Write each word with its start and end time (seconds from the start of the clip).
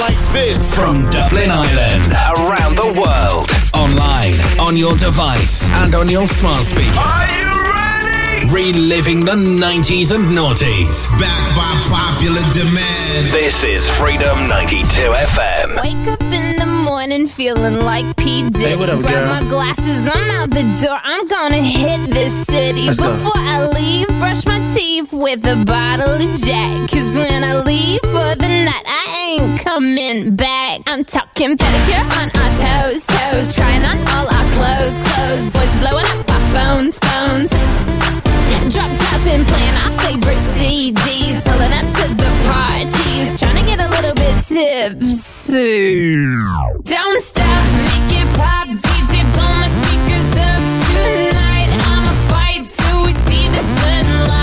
like 0.00 0.18
this. 0.32 0.74
From 0.74 1.08
Dublin 1.10 1.50
Ireland, 1.50 2.12
around 2.38 2.76
the 2.76 2.92
world, 2.96 3.50
online, 3.74 4.34
on 4.60 4.76
your 4.76 4.96
device, 4.96 5.68
and 5.82 5.94
on 5.94 6.08
your 6.08 6.26
smart 6.26 6.64
speaker. 6.64 6.98
Are 6.98 7.28
you 7.28 7.48
ready? 7.72 8.50
Reliving 8.52 9.24
the 9.24 9.32
90s 9.32 10.14
and 10.14 10.24
noughties. 10.36 11.06
Backed 11.18 11.56
by 11.56 11.72
popular 11.88 12.42
demand. 12.52 13.26
This 13.30 13.62
is 13.64 13.88
Freedom 13.90 14.48
92 14.48 14.84
FM. 15.12 15.80
Wake 15.80 16.08
up 16.08 16.20
in 16.22 16.56
the 16.56 16.61
morning 17.02 17.26
feeling 17.26 17.80
like 17.80 18.14
P. 18.14 18.48
Diddy. 18.48 18.64
Hey, 18.64 18.76
what 18.76 18.88
up, 18.88 19.00
Grab 19.00 19.12
girl? 19.12 19.26
my 19.26 19.40
glasses, 19.50 20.06
I'm 20.06 20.30
out 20.38 20.50
the 20.50 20.62
door. 20.80 21.00
I'm 21.02 21.26
gonna 21.26 21.56
hit 21.60 22.08
this 22.08 22.46
city. 22.46 22.86
Let's 22.86 23.00
go. 23.00 23.12
Before 23.12 23.32
I 23.34 23.66
leave, 23.66 24.06
brush 24.20 24.46
my 24.46 24.60
teeth 24.72 25.12
with 25.12 25.44
a 25.44 25.56
bottle 25.66 26.14
of 26.14 26.34
Jack. 26.38 26.90
Cause 26.90 27.16
when 27.16 27.42
I 27.42 27.60
leave 27.62 27.98
for 28.02 28.36
the 28.36 28.46
night, 28.46 28.84
I 28.86 29.34
ain't 29.34 29.60
coming 29.62 30.36
back. 30.36 30.82
I'm 30.86 31.04
talking 31.04 31.56
pedicure 31.56 32.06
on 32.20 32.30
our 32.38 32.52
toes, 32.62 33.04
toes. 33.04 33.56
Trying 33.56 33.82
on 33.82 33.98
all 34.14 34.28
our 34.30 34.46
clothes, 34.54 34.98
clothes. 35.02 35.52
Boys 35.52 35.74
blowing 35.82 36.06
up 36.06 36.30
our 36.30 36.44
phones, 36.54 37.00
phones. 37.00 37.81
Drop 38.70 38.90
top 38.98 39.26
and 39.26 39.46
playing 39.46 39.76
our 39.82 39.92
favorite 39.98 40.42
CDs. 40.54 41.42
Pulling 41.44 41.72
up 41.72 41.86
to 41.98 42.04
the 42.14 42.30
parties. 42.48 43.38
Trying 43.40 43.56
to 43.56 43.64
get 43.68 43.80
a 43.80 43.88
little 43.88 44.14
bit 44.14 44.36
tipsy. 44.44 46.16
Don't 46.84 47.22
stop, 47.22 47.64
make 47.78 48.12
it 48.20 48.28
pop. 48.36 48.68
DJ, 48.68 49.22
blow 49.34 49.48
my 49.60 49.68
speakers 49.68 50.30
up 50.48 50.62
tonight. 50.88 51.70
I'ma 51.90 52.14
fight 52.30 52.64
till 52.68 53.04
we 53.04 53.12
see 53.12 53.48
the 53.48 53.62
sunlight. 53.80 54.41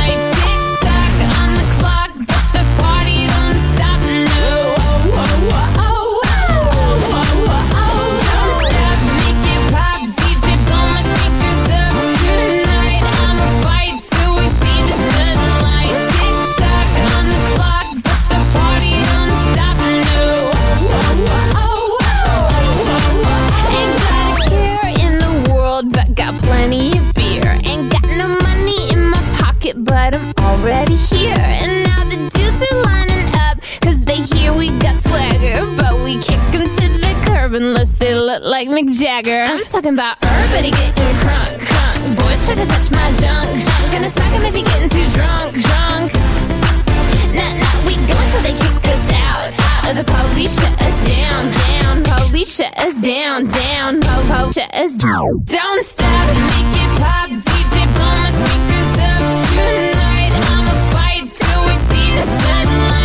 Swagger. 35.50 35.76
But 35.76 36.04
we 36.04 36.18
kick 36.18 36.40
'em 36.54 36.64
to 36.64 36.88
the 37.00 37.16
curb 37.26 37.54
unless 37.54 37.94
they 37.94 38.16
look 38.16 38.44
like 38.44 38.70
Mick 38.70 38.98
Jagger. 39.00 39.44
I'm 39.44 39.64
talking 39.66 39.94
about 39.94 40.18
everybody 40.24 40.72
getting 40.72 41.16
crunk, 41.24 41.58
crunk. 41.68 42.16
Boys 42.18 42.46
try 42.46 42.56
to 42.56 42.66
touch 42.66 42.92
my 42.92 43.12
junk, 43.22 43.50
junk. 43.66 43.92
Gonna 43.92 44.10
smack 44.10 44.34
'em 44.34 44.46
if 44.46 44.56
you're 44.56 44.66
getting 44.66 44.90
too 44.90 45.08
drunk, 45.16 45.54
drunk. 45.54 46.12
Nah, 47.34 47.54
nah, 47.62 47.86
we 47.86 47.96
go 48.08 48.16
until 48.24 48.42
they 48.42 48.54
kick 48.54 48.86
us 48.94 49.06
out. 49.28 49.50
Out 49.86 49.96
the 49.96 50.04
police 50.04 50.60
shut 50.60 50.76
us 50.82 50.98
down, 51.08 51.52
down. 51.66 52.04
Police 52.04 52.56
shut 52.58 52.74
us 52.86 52.96
down, 52.96 53.48
down. 53.48 54.00
Po, 54.02 54.16
po, 54.30 54.52
shut 54.52 54.74
us 54.74 54.94
down. 54.94 55.28
Don't 55.46 55.86
stop, 55.86 56.28
make 56.52 56.76
it 56.84 56.92
pop. 57.02 57.30
DJ, 57.30 57.76
blow 57.96 58.12
my 58.24 58.32
speakers 58.40 58.94
up 59.10 59.22
tonight. 59.56 60.32
I'ma 60.52 60.76
fight 60.94 61.26
till 61.40 61.62
we 61.68 61.76
see 61.90 62.08
the 62.18 62.26
sunlight. 62.42 62.99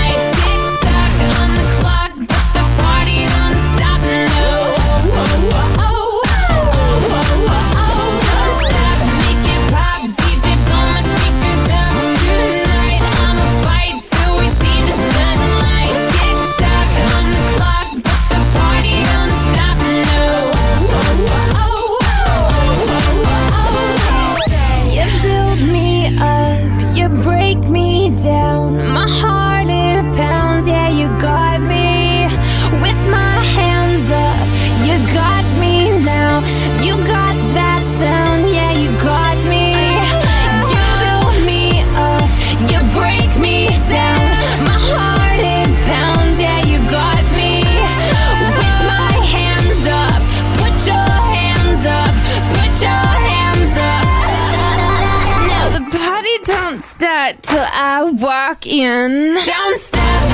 In. 58.67 59.35
Don't 59.35 60.34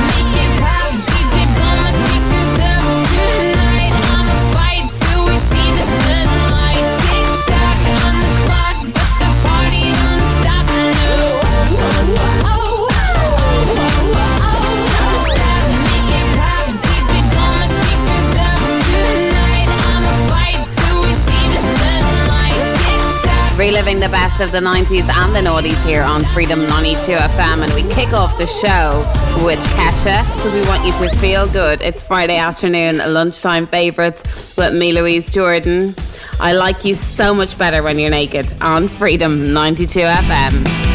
Reliving 23.71 24.01
the 24.01 24.09
best 24.09 24.41
of 24.41 24.51
the 24.51 24.59
90s 24.59 25.09
and 25.09 25.33
the 25.33 25.49
noughties 25.49 25.81
here 25.87 26.03
on 26.03 26.25
Freedom 26.35 26.59
92 26.59 26.97
FM. 27.13 27.63
And 27.63 27.73
we 27.73 27.89
kick 27.95 28.13
off 28.13 28.37
the 28.37 28.49
show 28.49 28.99
with 29.45 29.61
Kesha 29.77 30.25
because 30.35 30.53
we 30.53 30.63
want 30.67 30.85
you 30.85 30.91
to 31.09 31.17
feel 31.19 31.47
good. 31.47 31.81
It's 31.81 32.03
Friday 32.03 32.37
afternoon, 32.37 32.99
lunchtime 32.99 33.69
favourites 33.69 34.25
with 34.57 34.75
me, 34.75 34.93
Louise 34.93 35.33
Jordan. 35.33 35.95
I 36.41 36.53
like 36.53 36.85
you 36.85 36.97
so 36.97 37.33
much 37.33 37.57
better 37.57 37.85
when 37.85 38.01
you're 38.01 38.11
naked 38.11 38.53
on 38.61 38.89
Freedom 38.89 39.53
92 39.53 40.01
FM. 40.01 40.90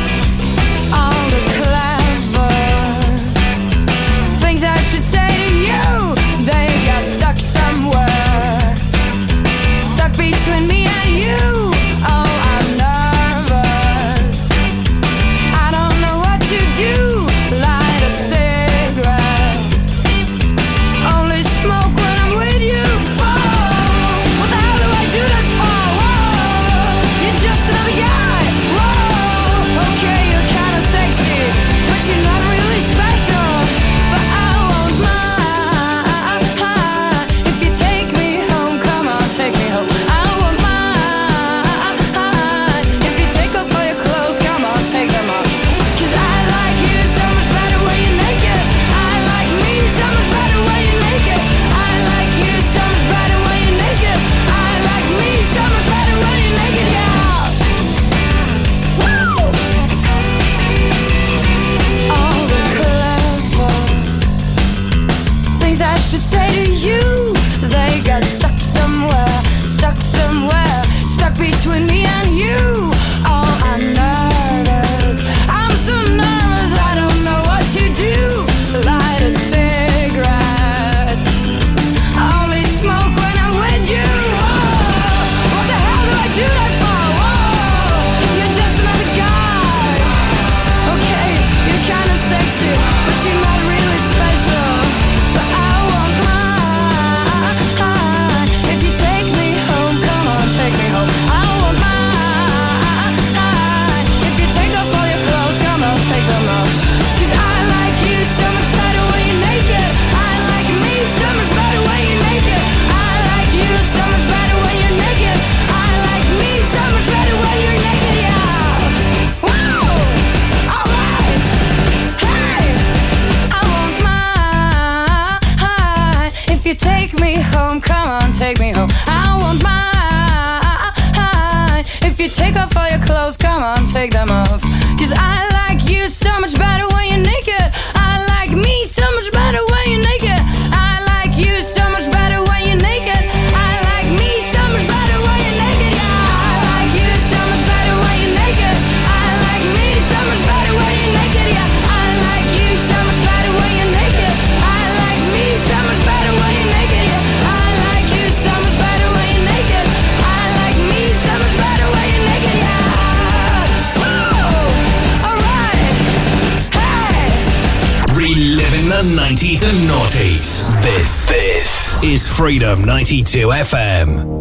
Freedom 172.45 172.85
92 172.85 173.49
FM. 173.49 174.34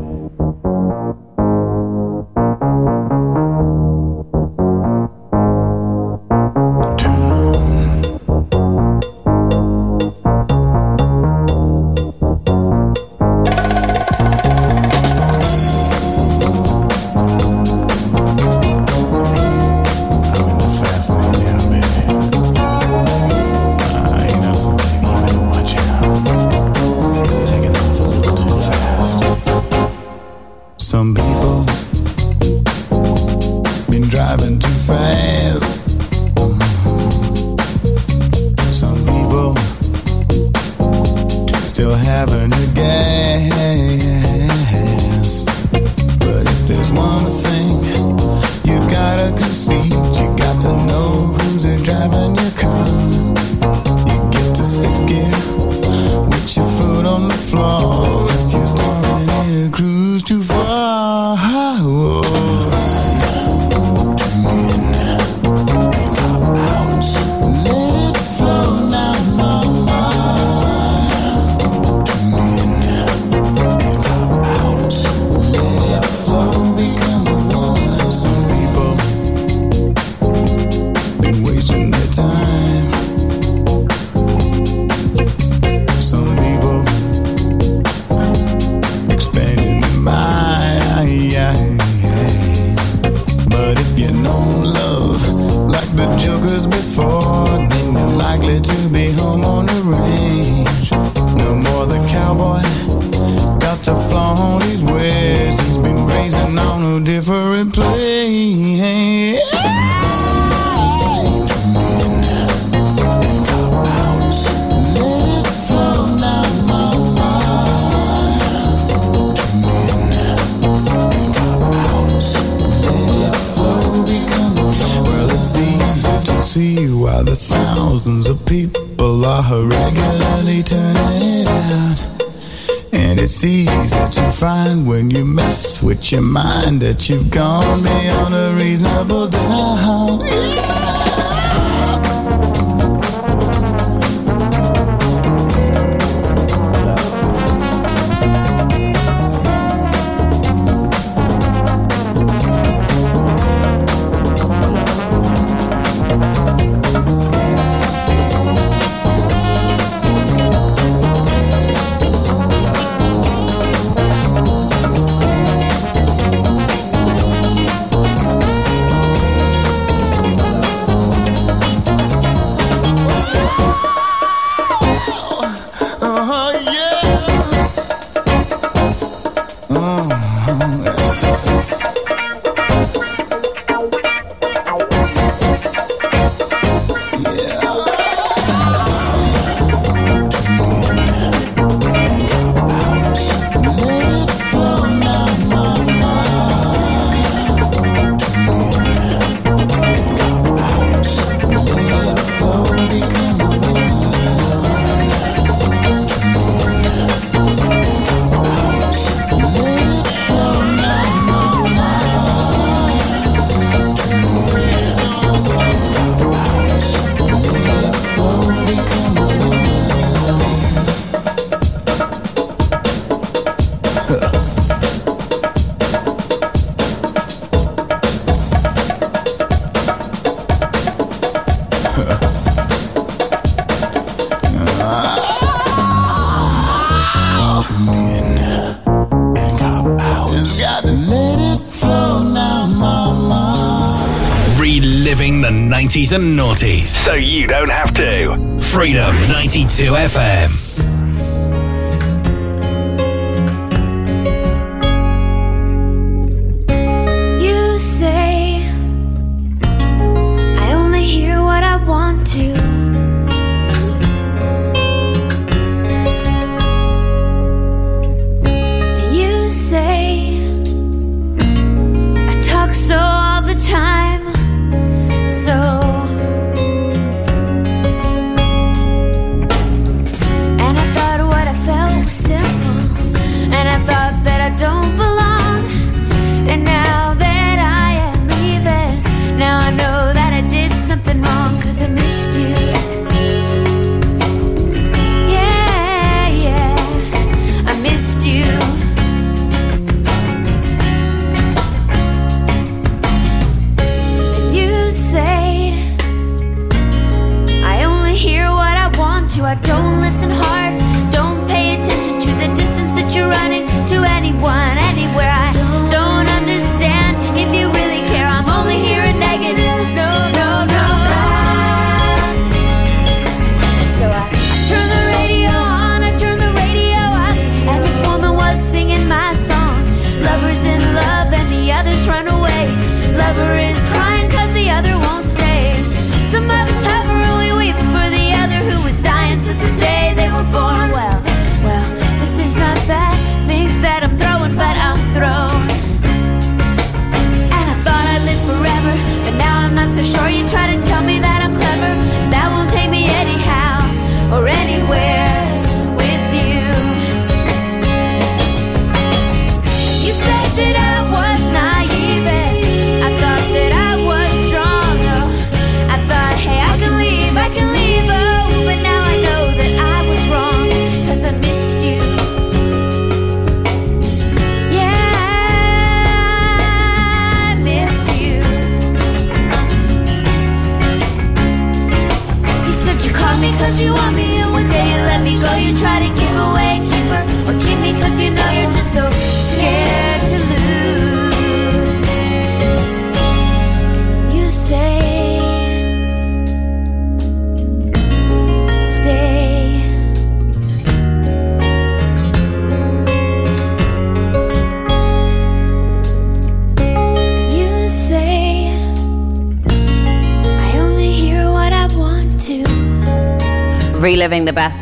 You've 137.11 137.31
gone 137.31 137.94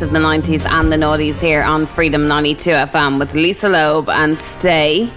of 0.03 0.11
the 0.11 0.19
90s 0.19 0.69
and 0.69 0.91
the 0.91 0.97
noughties 0.97 1.41
here 1.41 1.63
on 1.63 1.85
Freedom 1.85 2.27
92 2.27 2.71
FM 2.71 3.17
with 3.17 3.33
Lisa 3.33 3.69
Loeb 3.69 4.09
and 4.09 4.37
Stay. 4.37 5.09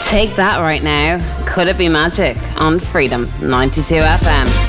Take 0.00 0.34
that 0.36 0.58
right 0.60 0.82
now. 0.82 1.20
Could 1.46 1.68
it 1.68 1.76
be 1.76 1.88
magic 1.88 2.36
on 2.58 2.80
Freedom 2.80 3.28
92 3.42 3.96
FM? 3.96 4.59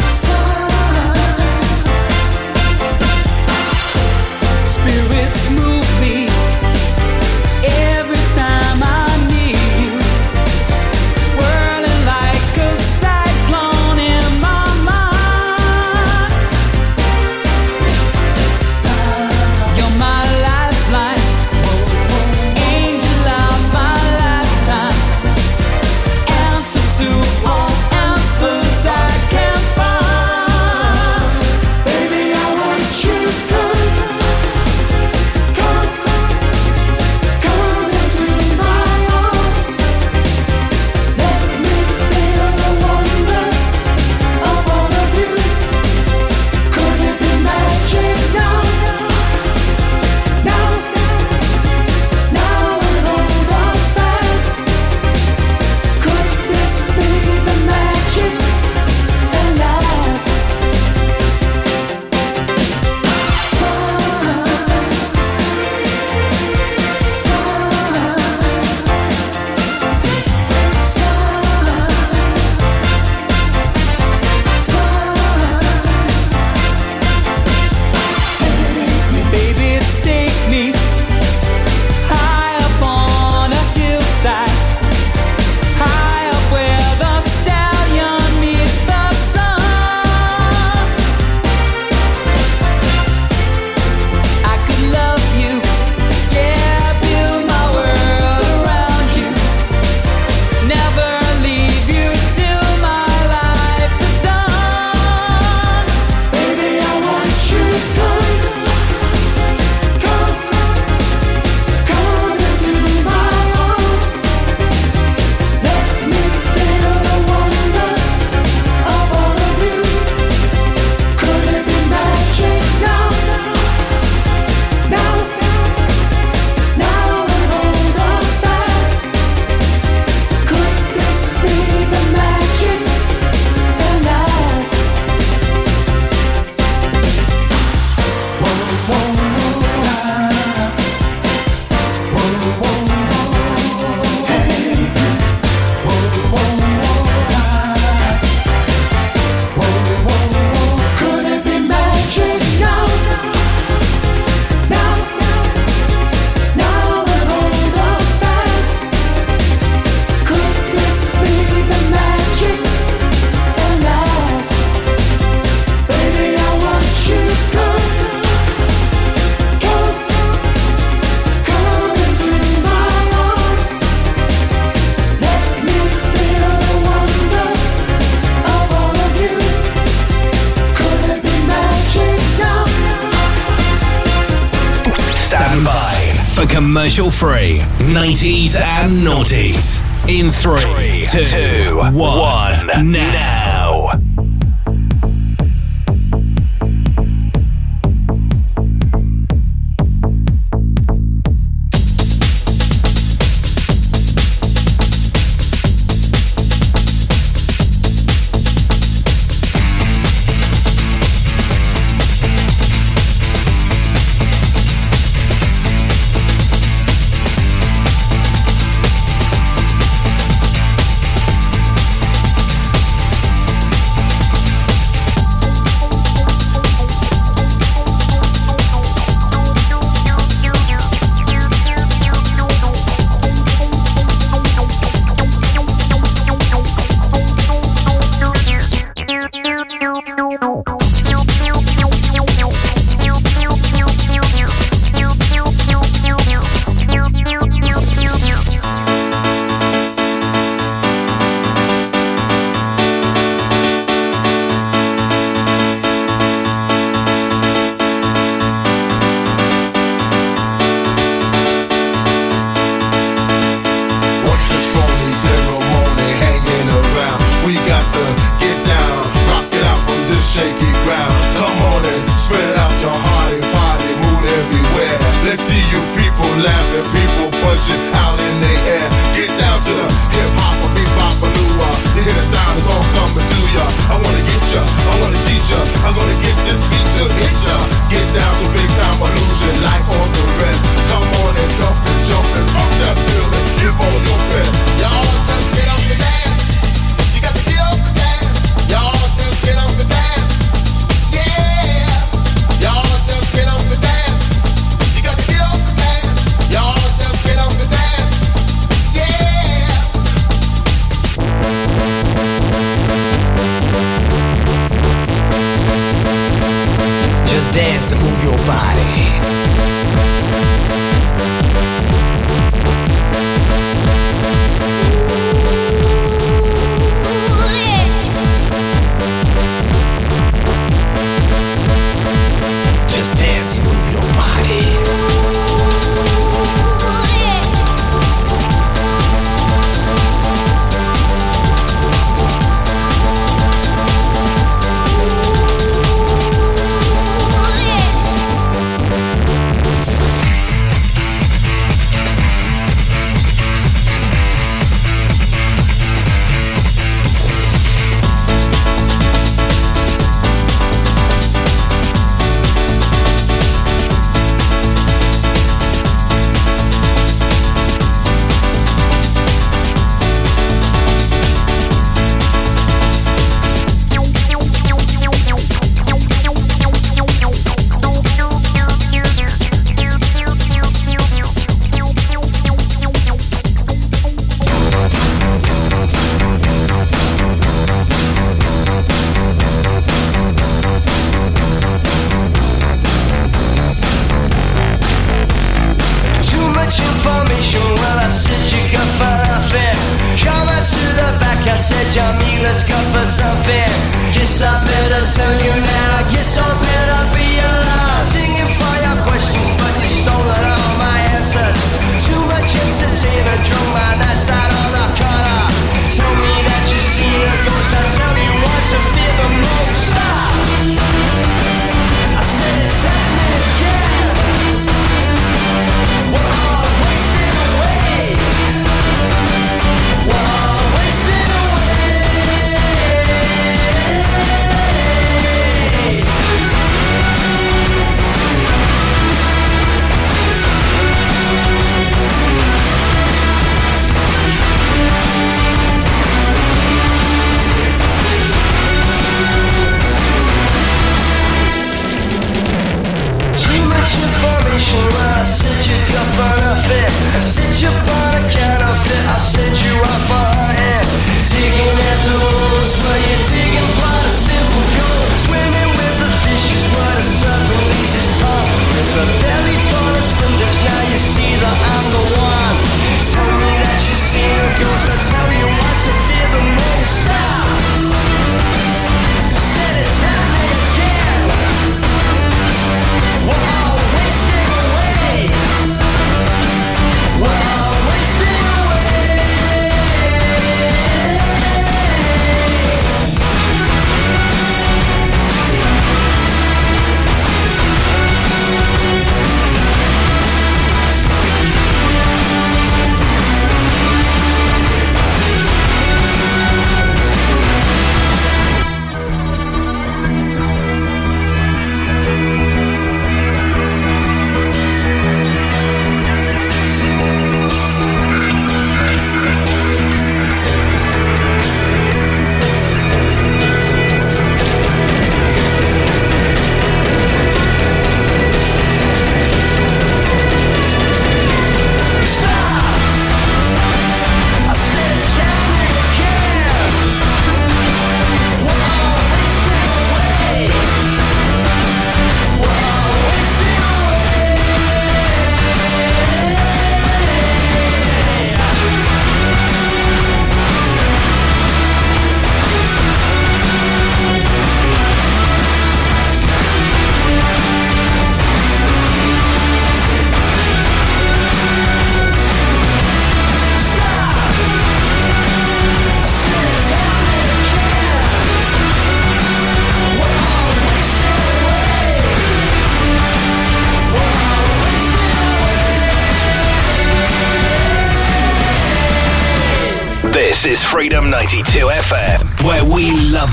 90s 188.11 188.59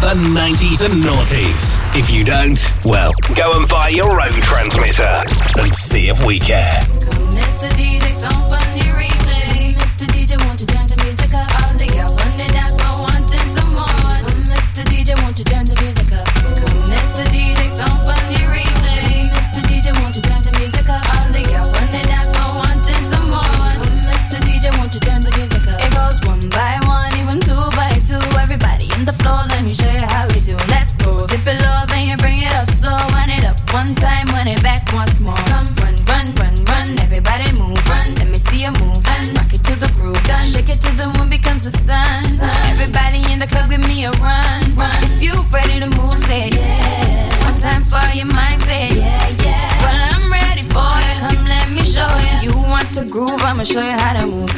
the 0.01 0.15
90s 0.15 0.85
and 0.85 1.03
noughties. 1.03 1.77
If 1.99 2.11
you 2.11 2.23
don't, 2.23 2.59
well, 2.85 3.13
go 3.35 3.51
and 3.53 3.69
buy 3.69 3.89
your 3.89 4.21
own 4.21 4.33
transmitter 4.33 5.23
and 5.59 5.75
see 5.75 6.09
if 6.09 6.25
we 6.25 6.39
care. 6.39 7.28
I'ma 53.59 53.65
show 53.65 53.81
you 53.81 53.91
how 53.91 54.13
to 54.17 54.25
move. 54.25 54.58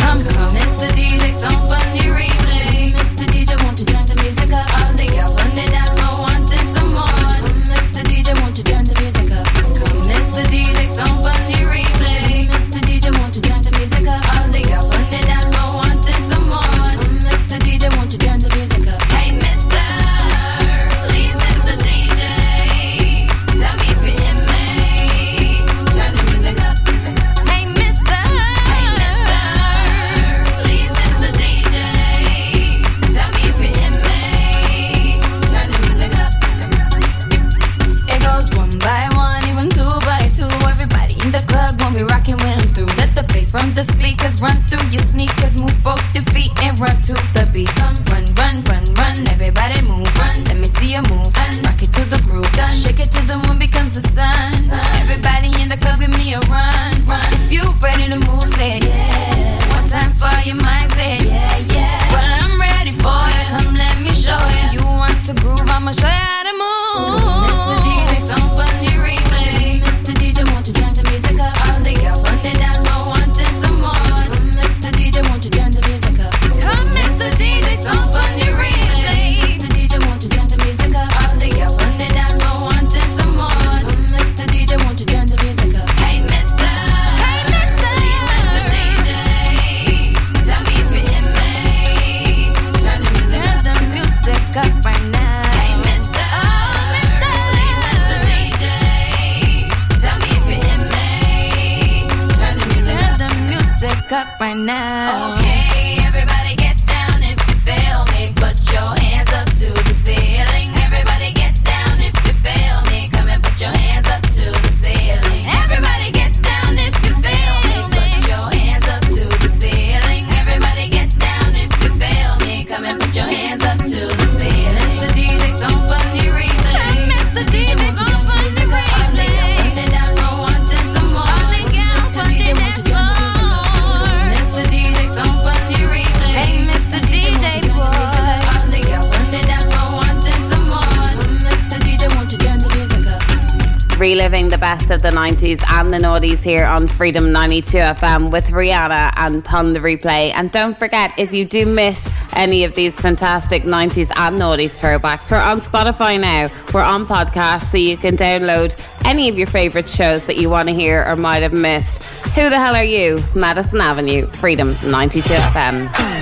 best 144.91 145.05
of 145.05 145.13
the 145.13 145.17
90s 145.17 145.63
and 145.71 145.91
the 145.91 145.99
noughties 145.99 146.43
here 146.43 146.65
on 146.65 146.89
Freedom 146.89 147.31
92 147.31 147.79
FM 147.79 148.33
with 148.33 148.47
Rihanna 148.47 149.13
and 149.17 149.45
Pon 149.45 149.73
de 149.73 149.81
Replay. 149.81 150.33
And 150.35 150.51
don't 150.51 150.77
forget, 150.77 151.17
if 151.17 151.33
you 151.33 151.45
do 151.45 151.65
miss 151.65 152.09
any 152.35 152.65
of 152.65 152.75
these 152.75 152.99
fantastic 152.99 153.63
90s 153.65 154.11
and 154.17 154.41
noughties 154.41 154.79
throwbacks, 154.81 155.31
we're 155.31 155.39
on 155.39 155.61
Spotify 155.61 156.21
now. 156.21 156.49
We're 156.75 156.83
on 156.83 157.07
podcast, 157.07 157.71
so 157.71 157.77
you 157.77 157.97
can 157.97 158.17
download 158.17 158.75
any 159.05 159.29
of 159.29 159.39
your 159.39 159.47
favourite 159.47 159.89
shows 159.89 160.25
that 160.27 160.37
you 160.37 160.51
want 160.51 160.69
to 160.69 160.75
hear 160.75 161.05
or 161.07 161.17
might 161.17 161.43
have 161.43 161.53
missed. 161.53 162.03
Who 162.35 162.51
the 162.51 162.59
hell 162.59 162.75
are 162.75 162.85
you? 162.85 163.23
Madison 163.35 163.81
Avenue, 163.81 164.27
Freedom 164.27 164.77
92 164.85 165.21
FM. 165.21 166.20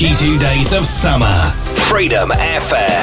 792 0.00 0.38
days 0.38 0.72
of 0.72 0.86
summer. 0.86 1.52
Freedom 1.90 2.30
FM. 2.30 2.99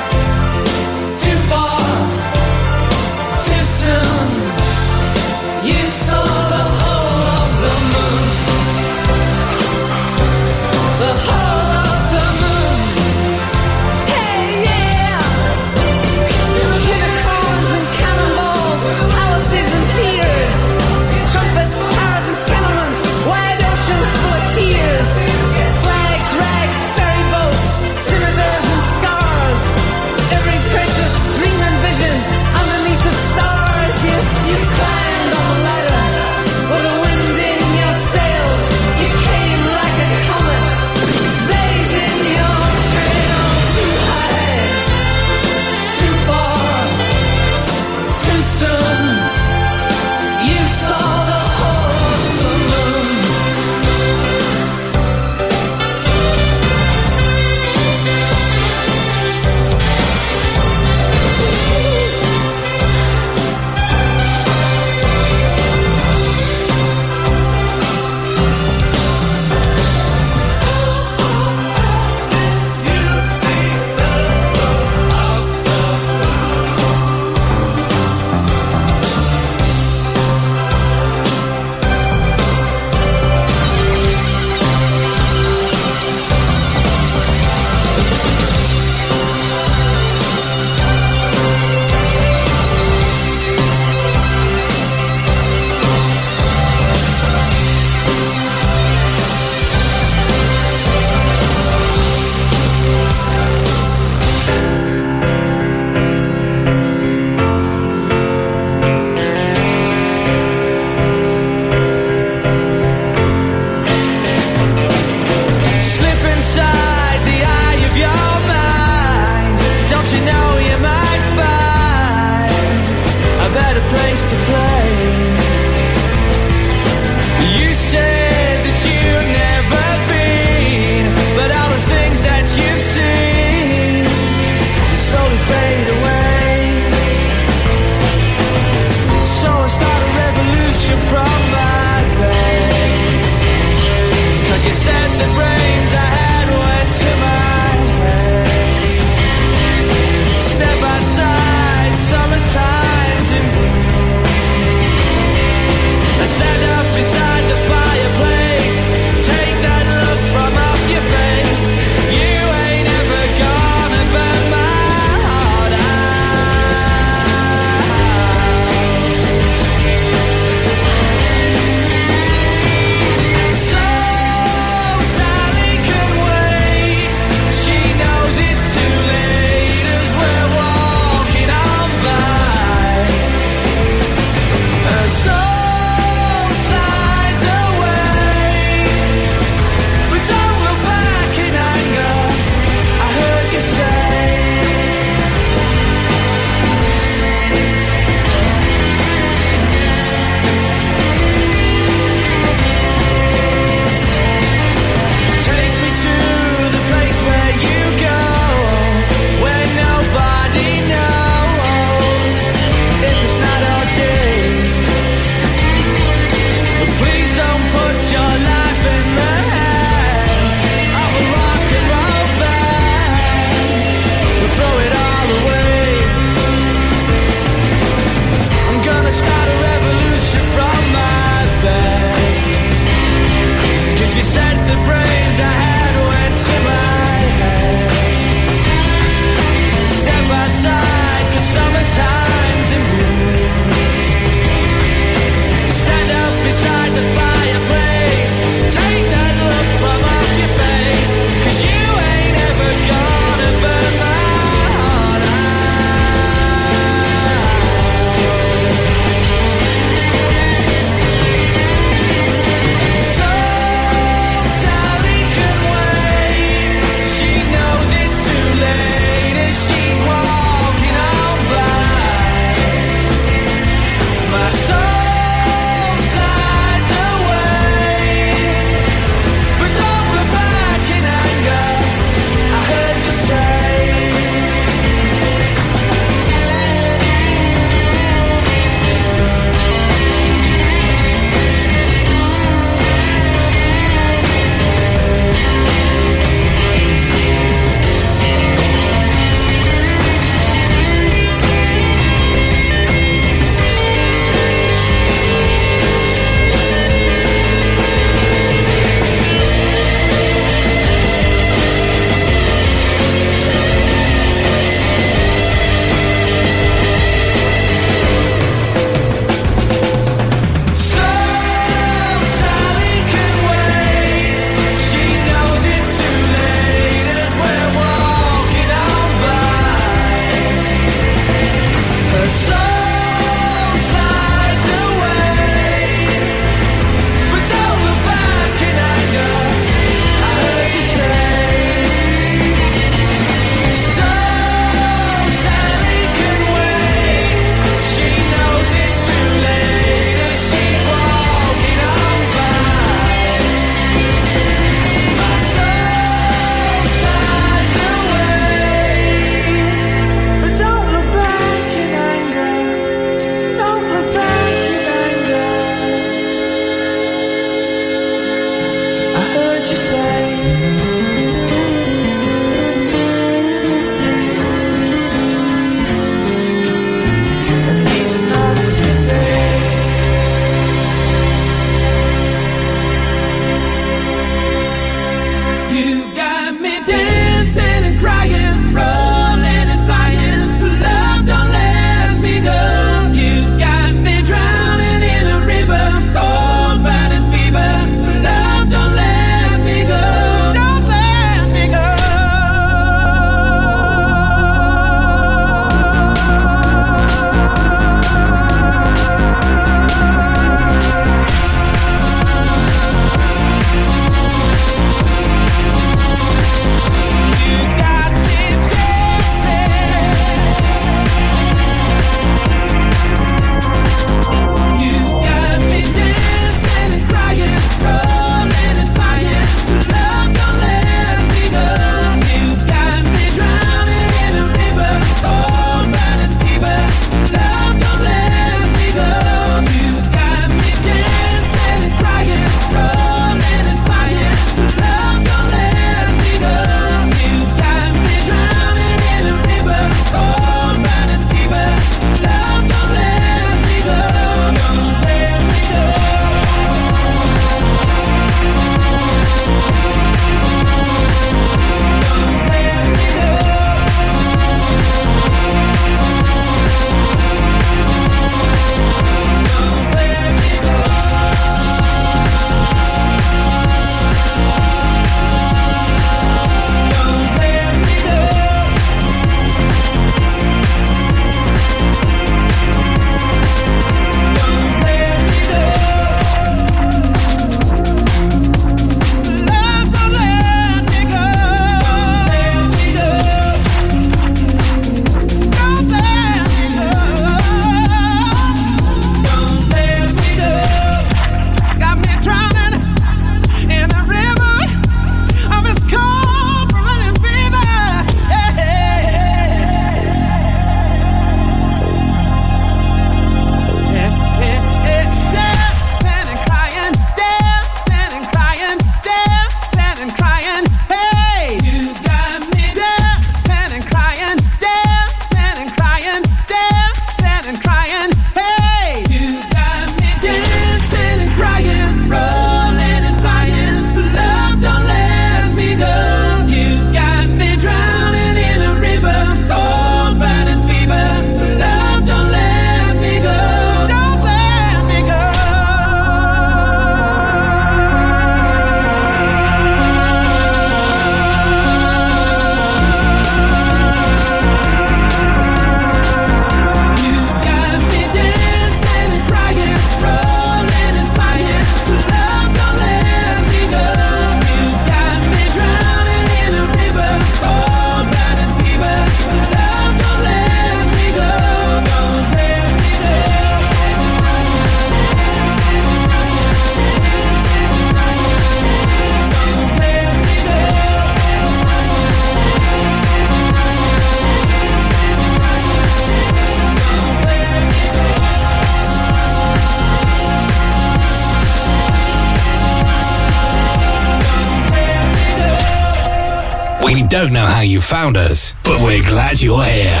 Know 597.90 597.96
how 597.96 598.06
you 598.06 598.12
found 598.12 598.16
us, 598.16 598.54
but 598.64 598.76
we're 598.80 599.02
glad 599.02 599.40
you're 599.40 599.62
here. 599.62 600.00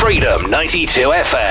Freedom 0.00 0.50
92 0.50 1.00
FM. 1.00 1.43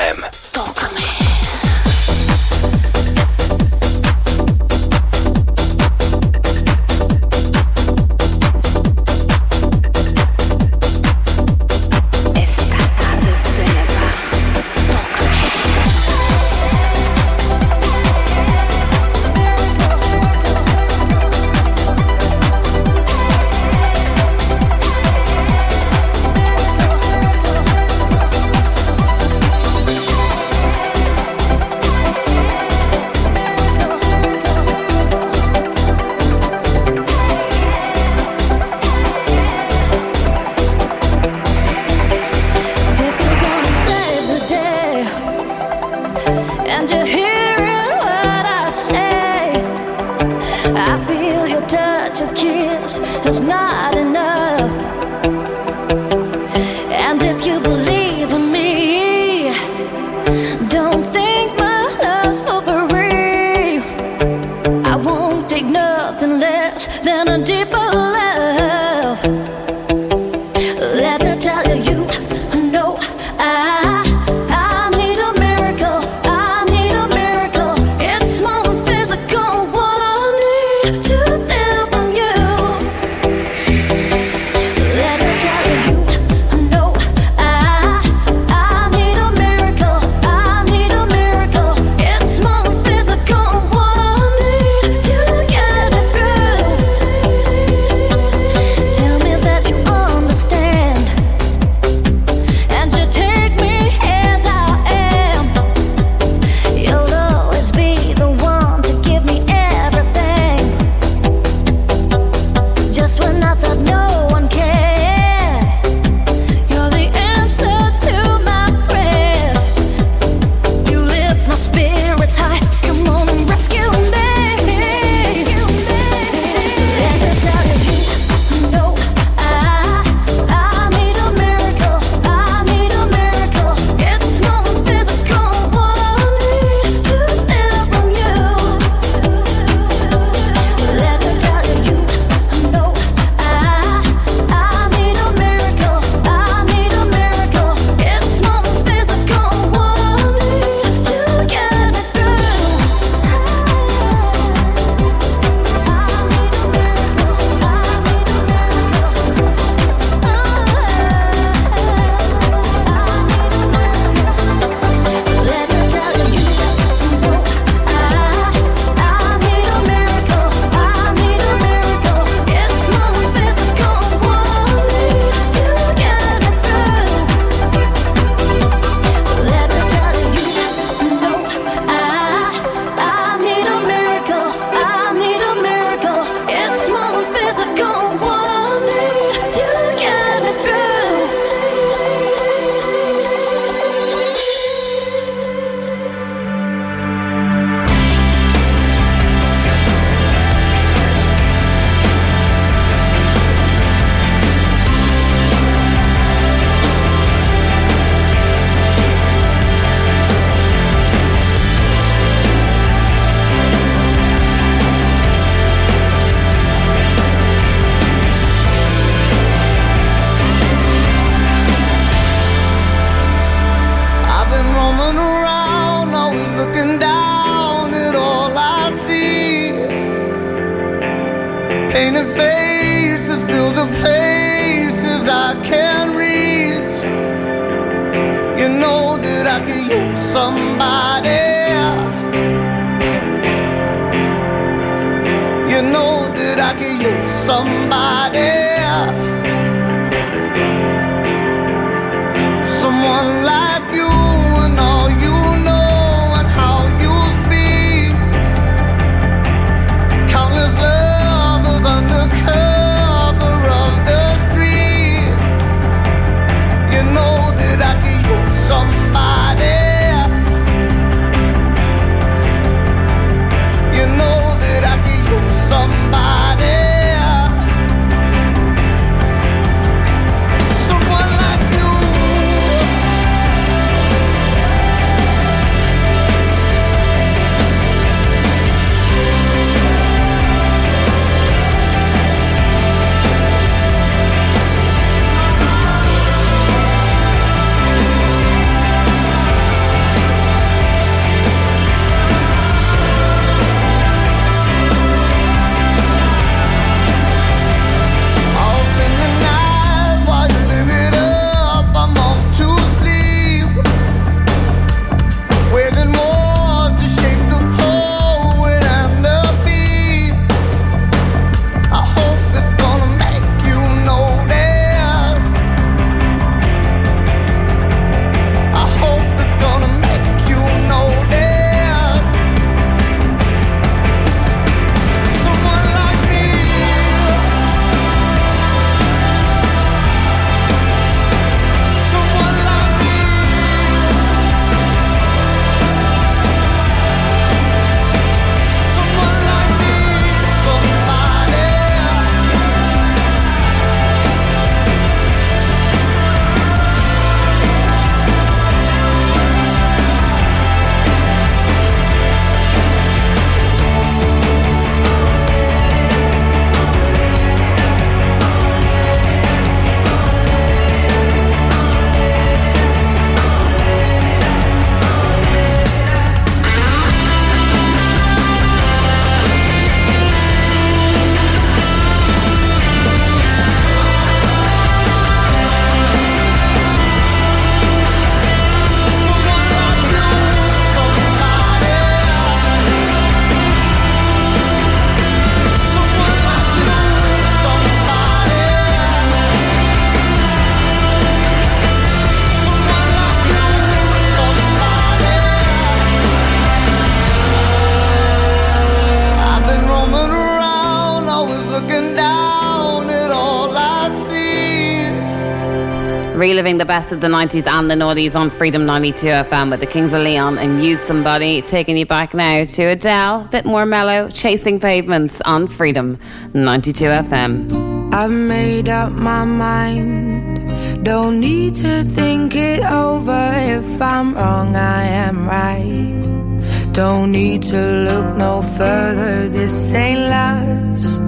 The 416.83 416.87
best 416.87 417.13
of 417.13 417.21
the 417.21 417.29
90s 417.29 417.65
and 417.65 417.89
the 417.89 417.95
noughties 417.95 418.35
on 418.35 418.49
Freedom 418.49 418.85
92 418.85 419.27
FM 419.27 419.71
with 419.71 419.79
the 419.79 419.85
Kings 419.85 420.11
of 420.11 420.21
Leon 420.21 420.57
and 420.57 420.83
Use 420.83 420.99
Somebody. 420.99 421.61
Taking 421.61 421.95
you 421.95 422.05
back 422.05 422.33
now 422.33 422.65
to 422.65 422.83
Adele, 422.83 423.43
a 423.43 423.45
bit 423.45 423.63
more 423.63 423.85
mellow, 423.85 424.27
Chasing 424.29 424.81
Pavements 424.81 425.39
on 425.45 425.67
Freedom 425.67 426.19
92 426.53 427.05
FM. 427.05 428.13
I've 428.13 428.31
made 428.31 428.89
up 428.89 429.13
my 429.13 429.45
mind. 429.45 431.05
Don't 431.05 431.39
need 431.39 431.75
to 431.75 432.03
think 432.03 432.53
it 432.53 432.83
over. 432.83 433.53
If 433.55 434.01
I'm 434.01 434.33
wrong, 434.33 434.75
I 434.75 435.03
am 435.05 435.47
right. 435.47 436.91
Don't 436.91 437.31
need 437.31 437.63
to 437.63 437.81
look 438.09 438.35
no 438.35 438.61
further. 438.61 439.47
This 439.47 439.93
ain't 439.93 440.19
last. 440.19 441.21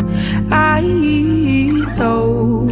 I 0.51 0.81
know 1.97 2.65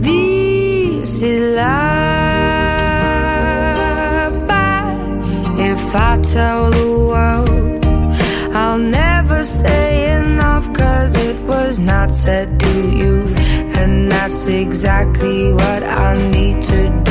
this 0.00 1.20
is 1.20 1.56
love. 1.56 1.95
If 5.86 5.94
I 5.94 6.18
tell 6.20 6.70
the 6.70 6.90
world, 7.10 7.84
I'll 8.54 8.78
never 8.78 9.42
say 9.44 10.12
enough. 10.18 10.72
Cause 10.72 11.14
it 11.28 11.40
was 11.46 11.78
not 11.78 12.12
said 12.12 12.58
to 12.58 12.74
you. 13.00 13.14
And 13.80 14.10
that's 14.10 14.48
exactly 14.48 15.52
what 15.52 15.82
I 15.84 16.16
need 16.30 16.62
to 16.64 17.02
do 17.04 17.05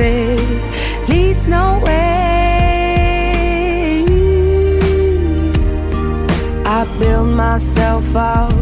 It 0.00 1.08
leads 1.08 1.48
nowhere. 1.48 1.88
I 6.64 6.86
build 7.00 7.28
myself 7.30 8.14
up 8.14 8.52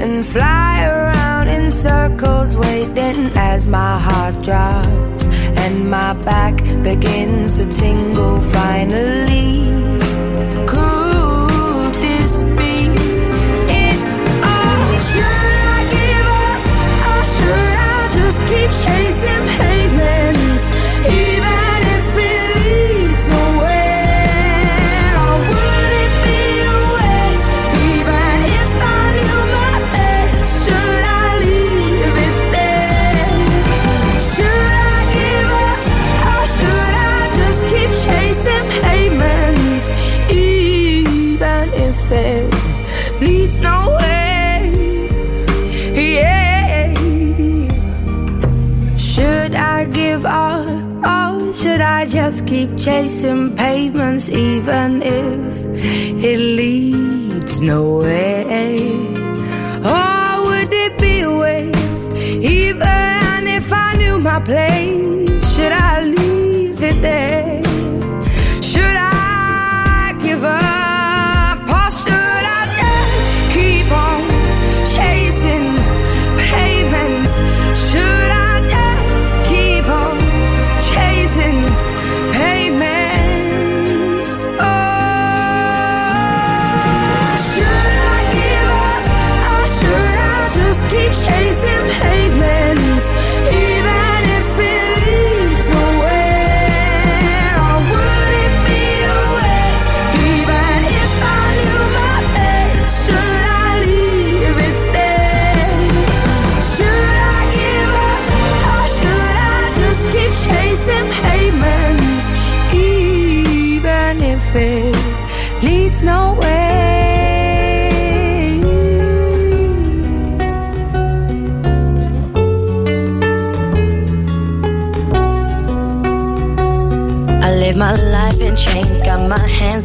and 0.00 0.24
fly 0.24 0.84
around 0.86 1.48
in 1.48 1.70
circles, 1.70 2.56
waiting 2.56 3.30
as 3.36 3.66
my 3.66 3.98
heart 3.98 4.34
drops 4.42 5.28
and 5.58 5.90
my 5.90 6.14
back 6.24 6.56
begins 6.82 7.58
to 7.58 7.66
tingle. 7.66 8.40
Finally, 8.40 9.64
could 10.66 11.00
chasing 52.80 53.54
pavements 53.56 54.30
even 54.30 55.02
if 55.02 56.24
it 56.24 56.38
leads 56.38 57.60
nowhere? 57.60 58.46
Or 59.84 60.46
would 60.46 60.72
it 60.72 60.98
be 60.98 61.20
a 61.20 61.30
waste 61.30 62.10
even 62.16 63.46
if 63.58 63.70
I 63.70 63.96
knew 63.98 64.18
my 64.18 64.40
place? 64.40 65.54
Should 65.54 65.72
I 65.72 66.02
leave 66.02 66.82
it 66.82 67.02
there? 67.02 67.69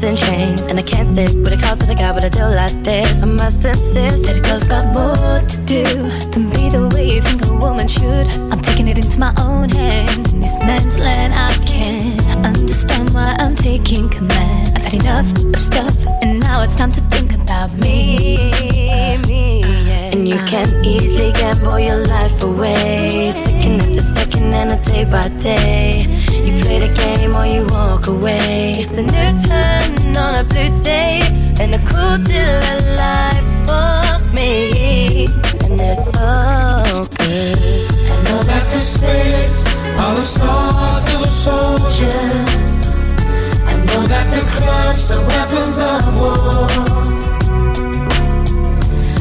In 0.05 0.15
chains, 0.15 0.61
and 0.63 0.77
I 0.77 0.83
can't 0.83 1.07
stick 1.07 1.33
with 1.43 1.53
a 1.53 1.57
call 1.57 1.75
to 1.75 1.85
the 1.85 1.95
guy, 1.95 2.13
but 2.13 2.23
I 2.23 2.29
do 2.29 2.45
like 2.45 2.77
this. 2.83 3.23
I 3.23 3.25
must 3.25 3.65
insist 3.65 4.25
that 4.25 4.37
a 4.37 4.41
girl's 4.41 4.67
got 4.67 4.85
more 4.93 5.41
to 5.41 5.57
do 5.65 5.83
than 6.31 6.49
be 6.53 6.69
the 6.69 6.87
way 6.93 7.07
you 7.09 7.21
think 7.21 7.41
a 7.47 7.53
woman 7.57 7.87
should. 7.87 8.27
I'm 8.51 8.61
taking 8.61 8.87
it 8.87 8.97
into 8.97 9.19
my 9.19 9.33
own 9.39 9.69
hand. 9.69 10.33
In 10.33 10.39
this 10.41 10.57
man's 10.59 10.99
land, 10.99 11.33
I 11.33 11.49
can't 11.65 12.45
understand 12.45 13.09
why 13.13 13.35
I'm 13.39 13.55
taking 13.55 14.07
command. 14.09 14.69
I've 14.75 14.83
had 14.83 14.93
enough 14.93 15.29
of 15.53 15.59
stuff, 15.59 15.95
and 16.21 16.39
now 16.39 16.61
it's 16.61 16.75
time 16.75 16.91
to 16.91 17.01
think 17.01 17.33
about 17.33 17.73
me. 17.73 18.51
me 19.27 19.61
yeah. 19.89 20.13
And 20.13 20.27
you 20.29 20.37
can 20.45 20.67
uh-huh. 20.69 20.93
easily 20.93 21.31
gamble 21.31 21.79
your 21.79 22.05
life 22.05 22.43
away, 22.43 23.31
second 23.31 23.81
after 23.81 24.01
second 24.01 24.53
and 24.53 24.71
a 24.77 24.79
day 24.83 25.05
by 25.05 25.27
day. 25.41 26.14
You 26.33 26.61
play 26.61 26.79
the 26.79 26.93
game 26.93 27.35
or 27.35 27.45
you 27.45 27.65
walk 27.73 28.07
away. 28.07 28.73
It's 28.77 28.97
a 28.97 29.03
new 29.03 29.31
turn 29.47 30.17
on 30.17 30.35
a 30.35 30.43
blue 30.43 30.71
day 30.83 31.21
and 31.59 31.75
a 31.75 31.79
cool 31.89 32.17
deal 32.23 32.59
of 32.73 32.79
life 32.97 33.45
for 33.67 34.19
me. 34.35 35.27
And 35.65 35.79
it's 35.79 36.11
so 36.11 37.05
good. 37.17 37.57
I 38.11 38.15
know 38.25 38.41
that 38.49 38.63
the 38.73 38.79
spirits 38.79 39.65
are 40.01 40.15
the 40.15 40.23
swords 40.23 41.05
of 41.13 41.19
the 41.21 41.31
soldiers. 41.31 42.63
I 43.65 43.73
know 43.87 44.03
that 44.13 44.27
the 44.35 44.43
clubs 44.57 45.11
are 45.11 45.23
weapons 45.33 45.77
of 45.79 46.03
war. 46.19 46.67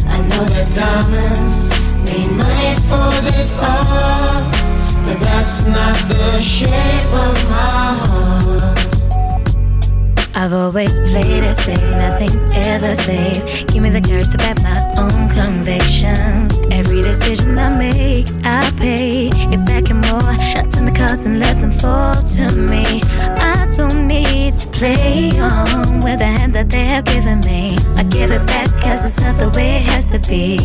I 0.06 0.18
know 0.30 0.44
that 0.54 0.68
diamonds 0.74 1.70
need 2.10 2.30
money 2.32 2.74
for 2.88 3.10
this 3.26 3.58
art. 3.60 4.73
But 5.06 5.20
that's 5.20 5.66
not 5.66 5.96
the 6.08 6.38
shape 6.40 7.12
of 7.12 7.50
my 7.50 7.94
heart. 8.06 8.78
I've 10.36 10.52
always 10.52 10.98
played 11.00 11.44
it 11.44 11.56
safe, 11.56 11.80
nothing's 11.92 12.44
ever 12.66 12.94
safe. 12.94 13.66
Give 13.68 13.82
me 13.82 13.90
the 13.90 14.00
courage 14.00 14.30
to 14.32 14.38
back 14.38 14.60
my 14.62 14.74
own 14.96 15.28
convictions. 15.30 16.58
Every 16.70 17.02
decision 17.02 17.56
I 17.58 17.68
make, 17.78 18.26
I 18.44 18.68
pay 18.76 19.28
it 19.28 19.64
back 19.64 19.90
and 19.90 20.04
more. 20.10 20.20
I 20.22 20.66
turn 20.70 20.86
the 20.86 20.92
cards 20.96 21.24
and 21.24 21.38
let 21.38 21.60
them 21.60 21.70
fall 21.70 22.14
to 22.14 22.56
me. 22.56 23.00
Need 24.04 24.58
to 24.58 24.68
play 24.68 25.30
on 25.40 26.00
with 26.00 26.18
the 26.18 26.26
hand 26.26 26.52
that 26.54 26.68
they 26.68 26.84
have 26.84 27.06
given 27.06 27.40
me. 27.40 27.74
I 27.96 28.02
give 28.02 28.30
it 28.32 28.46
back 28.46 28.68
cause 28.82 29.02
it's 29.02 29.18
not 29.20 29.38
the 29.38 29.48
way 29.56 29.76
it 29.76 29.82
has 29.88 30.04
to 30.12 30.18
be. 30.28 30.58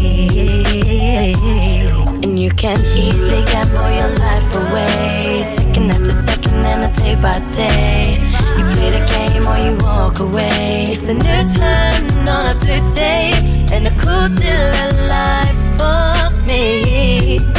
And 2.22 2.38
you 2.38 2.52
can 2.52 2.78
easily 2.98 3.46
gamble 3.46 3.90
your 3.90 4.12
life 4.20 4.56
away. 4.56 5.42
Second 5.44 5.90
after 5.90 6.12
second 6.12 6.66
and 6.66 6.84
a 6.92 7.02
day 7.02 7.16
by 7.16 7.40
day. 7.56 8.18
You 8.58 8.66
play 8.76 8.90
the 8.92 9.06
game 9.08 9.48
or 9.48 9.58
you 9.58 9.78
walk 9.86 10.20
away. 10.20 10.84
It's 10.90 11.08
a 11.08 11.14
new 11.14 11.42
turn 11.56 12.28
on 12.28 12.46
a 12.48 12.60
blue 12.60 12.84
day. 12.94 13.32
And 13.72 13.88
a 13.88 13.92
cool 14.04 14.28
deal 14.36 14.70
of 14.84 14.92
life 15.08 15.56
for 15.80 16.30
me. 16.46 17.59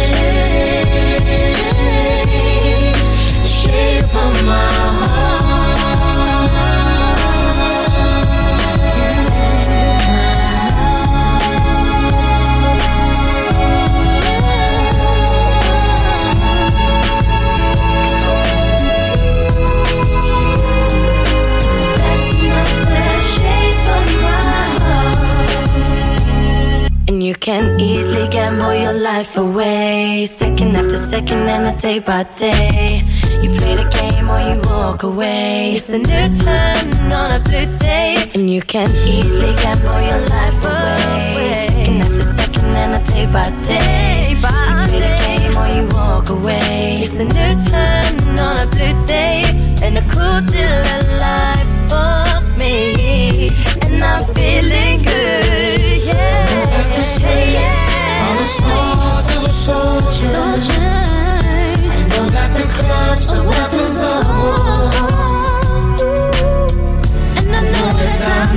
easily 27.81 28.27
gamble 28.27 28.73
your 28.73 28.93
life 28.93 29.37
away. 29.37 30.25
Second 30.25 30.75
after 30.75 30.95
second 30.95 31.49
and 31.49 31.75
a 31.75 31.79
day 31.79 31.99
by 31.99 32.23
day. 32.23 33.01
You 33.41 33.49
play 33.59 33.75
the 33.75 33.87
game 33.99 34.29
or 34.29 34.41
you 34.49 34.57
walk 34.69 35.03
away. 35.03 35.73
It's 35.77 35.89
a 35.89 35.97
new 35.97 36.25
turn 36.43 37.11
on 37.11 37.31
a 37.31 37.39
blue 37.39 37.65
day. 37.79 38.15
And 38.35 38.49
you 38.49 38.61
can 38.61 38.89
easily 39.05 39.53
gamble 39.63 40.01
your 40.09 40.21
life 40.35 40.59
away. 40.65 41.53
Second 41.67 42.01
after 42.05 42.21
second 42.39 42.75
and 42.75 42.93
a 42.99 43.11
day 43.11 43.25
by 43.25 43.49
day. 43.65 44.29
You 44.31 44.37
play 44.41 44.99
the 45.07 45.13
game 45.25 45.57
or 45.57 45.67
you 45.77 45.85
walk 45.97 46.29
away. 46.29 46.95
It's 47.05 47.19
a 47.19 47.25
new 47.25 47.51
turn 47.69 48.39
on 48.39 48.55
a 48.65 48.67
blue 48.67 48.95
day. 49.07 49.43
And 49.83 49.97
a 49.97 50.05
cool 50.13 50.39
deal 50.53 50.81
of 50.95 51.03
life 51.25 51.69
for 51.89 52.41
me. 52.59 53.49
And 53.85 54.03
I'm 54.03 54.23
feeling 54.35 55.03
good. 55.03 55.40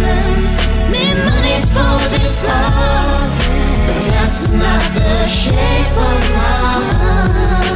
Diamonds 0.04 0.54
need 0.92 1.16
money 1.30 1.60
for 1.72 1.96
this 2.12 2.44
art, 2.44 3.30
but 3.86 4.02
that's 4.12 4.50
not 4.50 4.82
the 4.94 5.26
shape 5.26 5.96
of 6.10 6.20
my 6.38 6.56
heart. 6.98 7.74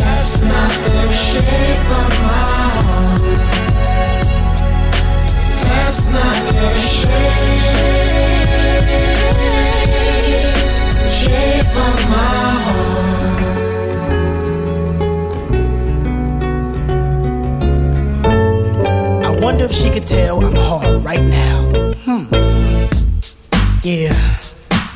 That's 0.00 0.42
not 0.42 0.70
the 0.86 1.12
shape 1.12 1.90
of 2.02 2.12
my 2.30 2.44
heart. 2.84 3.20
That's 5.64 6.00
not 6.12 6.36
the 6.52 6.74
shape 6.74 8.09
she 19.80 19.88
could 19.88 20.06
tell 20.06 20.44
I'm 20.44 20.54
hard 20.54 21.02
right 21.02 21.22
now. 21.22 21.94
Hmm. 22.04 22.24
Yeah. 23.82 24.12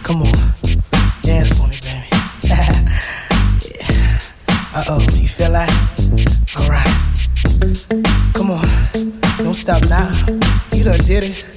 Come 0.03 0.20
on. 0.20 0.32
Dance 1.22 1.57
for 1.57 1.68
me, 1.68 1.78
baby. 1.80 2.07
yeah. 3.80 4.18
Uh 4.74 4.85
oh. 4.91 5.01
You 5.14 5.28
feel 5.28 5.53
that? 5.53 5.70
Alright. 6.61 6.95
Come 8.35 8.51
on. 8.51 8.66
Don't 9.39 9.55
stop 9.55 9.82
now. 9.89 10.11
You 10.72 10.85
done 10.85 11.01
did 11.01 11.24
it. 11.24 11.54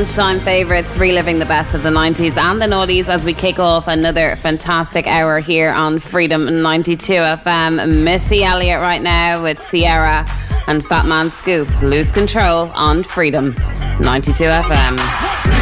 Lunchtime 0.00 0.40
favourites, 0.40 0.96
reliving 0.96 1.38
the 1.40 1.44
best 1.44 1.74
of 1.74 1.82
the 1.82 1.90
90s 1.90 2.38
and 2.38 2.62
the 2.62 2.64
noughties 2.64 3.10
as 3.10 3.22
we 3.22 3.34
kick 3.34 3.58
off 3.58 3.86
another 3.86 4.34
fantastic 4.36 5.06
hour 5.06 5.40
here 5.40 5.70
on 5.72 5.98
Freedom 5.98 6.62
92 6.62 7.12
FM. 7.12 8.02
Missy 8.02 8.42
Elliott 8.42 8.80
right 8.80 9.02
now 9.02 9.42
with 9.42 9.58
Ciara 9.58 10.24
and 10.66 10.82
Fat 10.82 11.04
Man 11.04 11.30
Scoop. 11.30 11.68
Lose 11.82 12.12
control 12.12 12.70
on 12.74 13.02
Freedom 13.02 13.54
92 14.00 14.44
FM. 14.44 15.59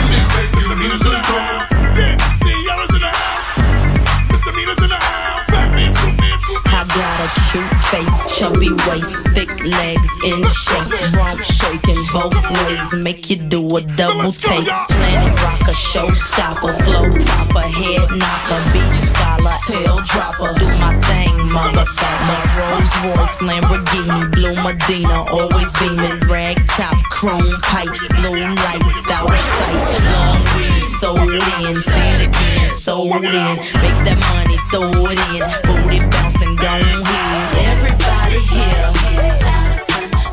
Cute 7.53 7.76
face, 7.88 8.36
chubby 8.36 8.72
waist, 8.88 9.28
thick 9.32 9.49
legs 9.64 10.11
in 10.24 10.44
shape, 10.53 11.16
rump 11.16 11.40
shaking 11.40 12.01
both 12.12 12.36
ways, 12.61 13.03
make 13.03 13.30
you 13.30 13.36
do 13.49 13.61
a 13.76 13.80
double 13.96 14.32
take. 14.32 14.68
Planet 14.68 15.32
rocker, 15.40 15.72
showstopper, 15.72 16.72
flow 16.84 17.09
proper, 17.09 17.66
head 17.66 18.09
knocker, 18.12 18.61
beat 18.72 19.01
scholar, 19.01 19.57
tail 19.64 19.96
dropper. 20.05 20.53
Do 20.59 20.68
my 20.76 20.92
thing, 21.09 21.32
motherfucker. 21.49 22.38
Rolls 22.61 22.94
Royce, 23.05 23.40
Lamborghini, 23.40 24.30
blue 24.32 24.57
Medina, 24.62 25.24
always 25.32 25.72
beaming, 25.78 26.20
rag 26.28 26.57
top, 26.68 26.96
chrome 27.05 27.57
pipes, 27.62 28.09
blue 28.20 28.40
lights 28.40 29.11
out 29.11 29.28
of 29.28 29.40
sight. 29.57 29.80
Long 30.12 30.40
weed, 30.53 30.82
sold 31.01 31.32
in, 31.32 31.74
say 31.80 32.09
it 32.16 32.28
again, 32.28 32.76
sold 32.76 33.24
in. 33.24 33.57
Make 33.80 33.99
that 34.05 34.20
money, 34.36 34.59
throw 34.70 34.92
it 35.09 35.20
in, 35.32 35.44
booty 35.64 36.01
bouncing, 36.39 36.57
go 36.57 36.66
ahead. 36.66 37.57
Everybody 37.68 38.39
here, 38.47 38.93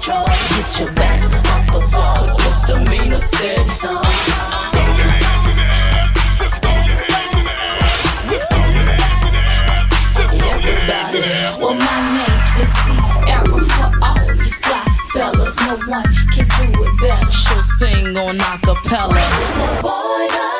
get 0.01 0.80
your 0.80 0.91
backs 0.93 1.45
off 1.49 1.66
the 1.68 1.80
wall, 1.97 2.16
cause 2.16 2.66
said 3.22 3.68
so. 3.80 3.89
Everybody, 10.47 11.22
Well, 11.62 11.74
my 11.74 11.97
name 12.18 12.62
is 12.62 12.74
for 13.72 13.89
all 14.03 14.26
you 14.36 14.51
fly 14.51 14.86
fellas. 15.14 15.56
No 15.62 15.74
one 15.89 16.14
can 16.34 16.47
do 16.58 16.66
it 16.84 16.93
better. 16.99 17.32
She'll 17.32 17.62
sing 17.62 18.18
on 18.18 18.38
acapella. 18.38 19.24
Boy, 19.82 20.55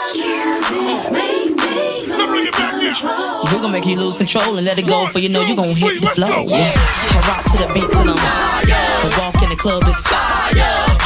We're 3.04 3.62
gonna 3.62 3.70
make 3.70 3.86
you 3.86 3.98
lose 3.98 4.18
control 4.18 4.56
and 4.58 4.66
let 4.66 4.80
it 4.80 4.88
go 4.88 5.08
for 5.08 5.20
you 5.20 5.30
know 5.30 5.42
you 5.42 5.56
gonna 5.56 5.74
hit 5.74 6.02
the 6.02 6.08
flow. 6.08 6.28
Yeah. 6.48 6.72
I 6.74 7.28
rock 7.28 7.44
to 7.52 7.58
the 7.58 7.74
beat 7.74 7.92
till 7.92 8.10
I'm 8.10 8.16
I 8.18 9.16
walk 9.20 9.44
in 9.44 9.50
the 9.50 9.56
club 9.56 9.84
is 9.84 10.02
fire. 10.02 10.54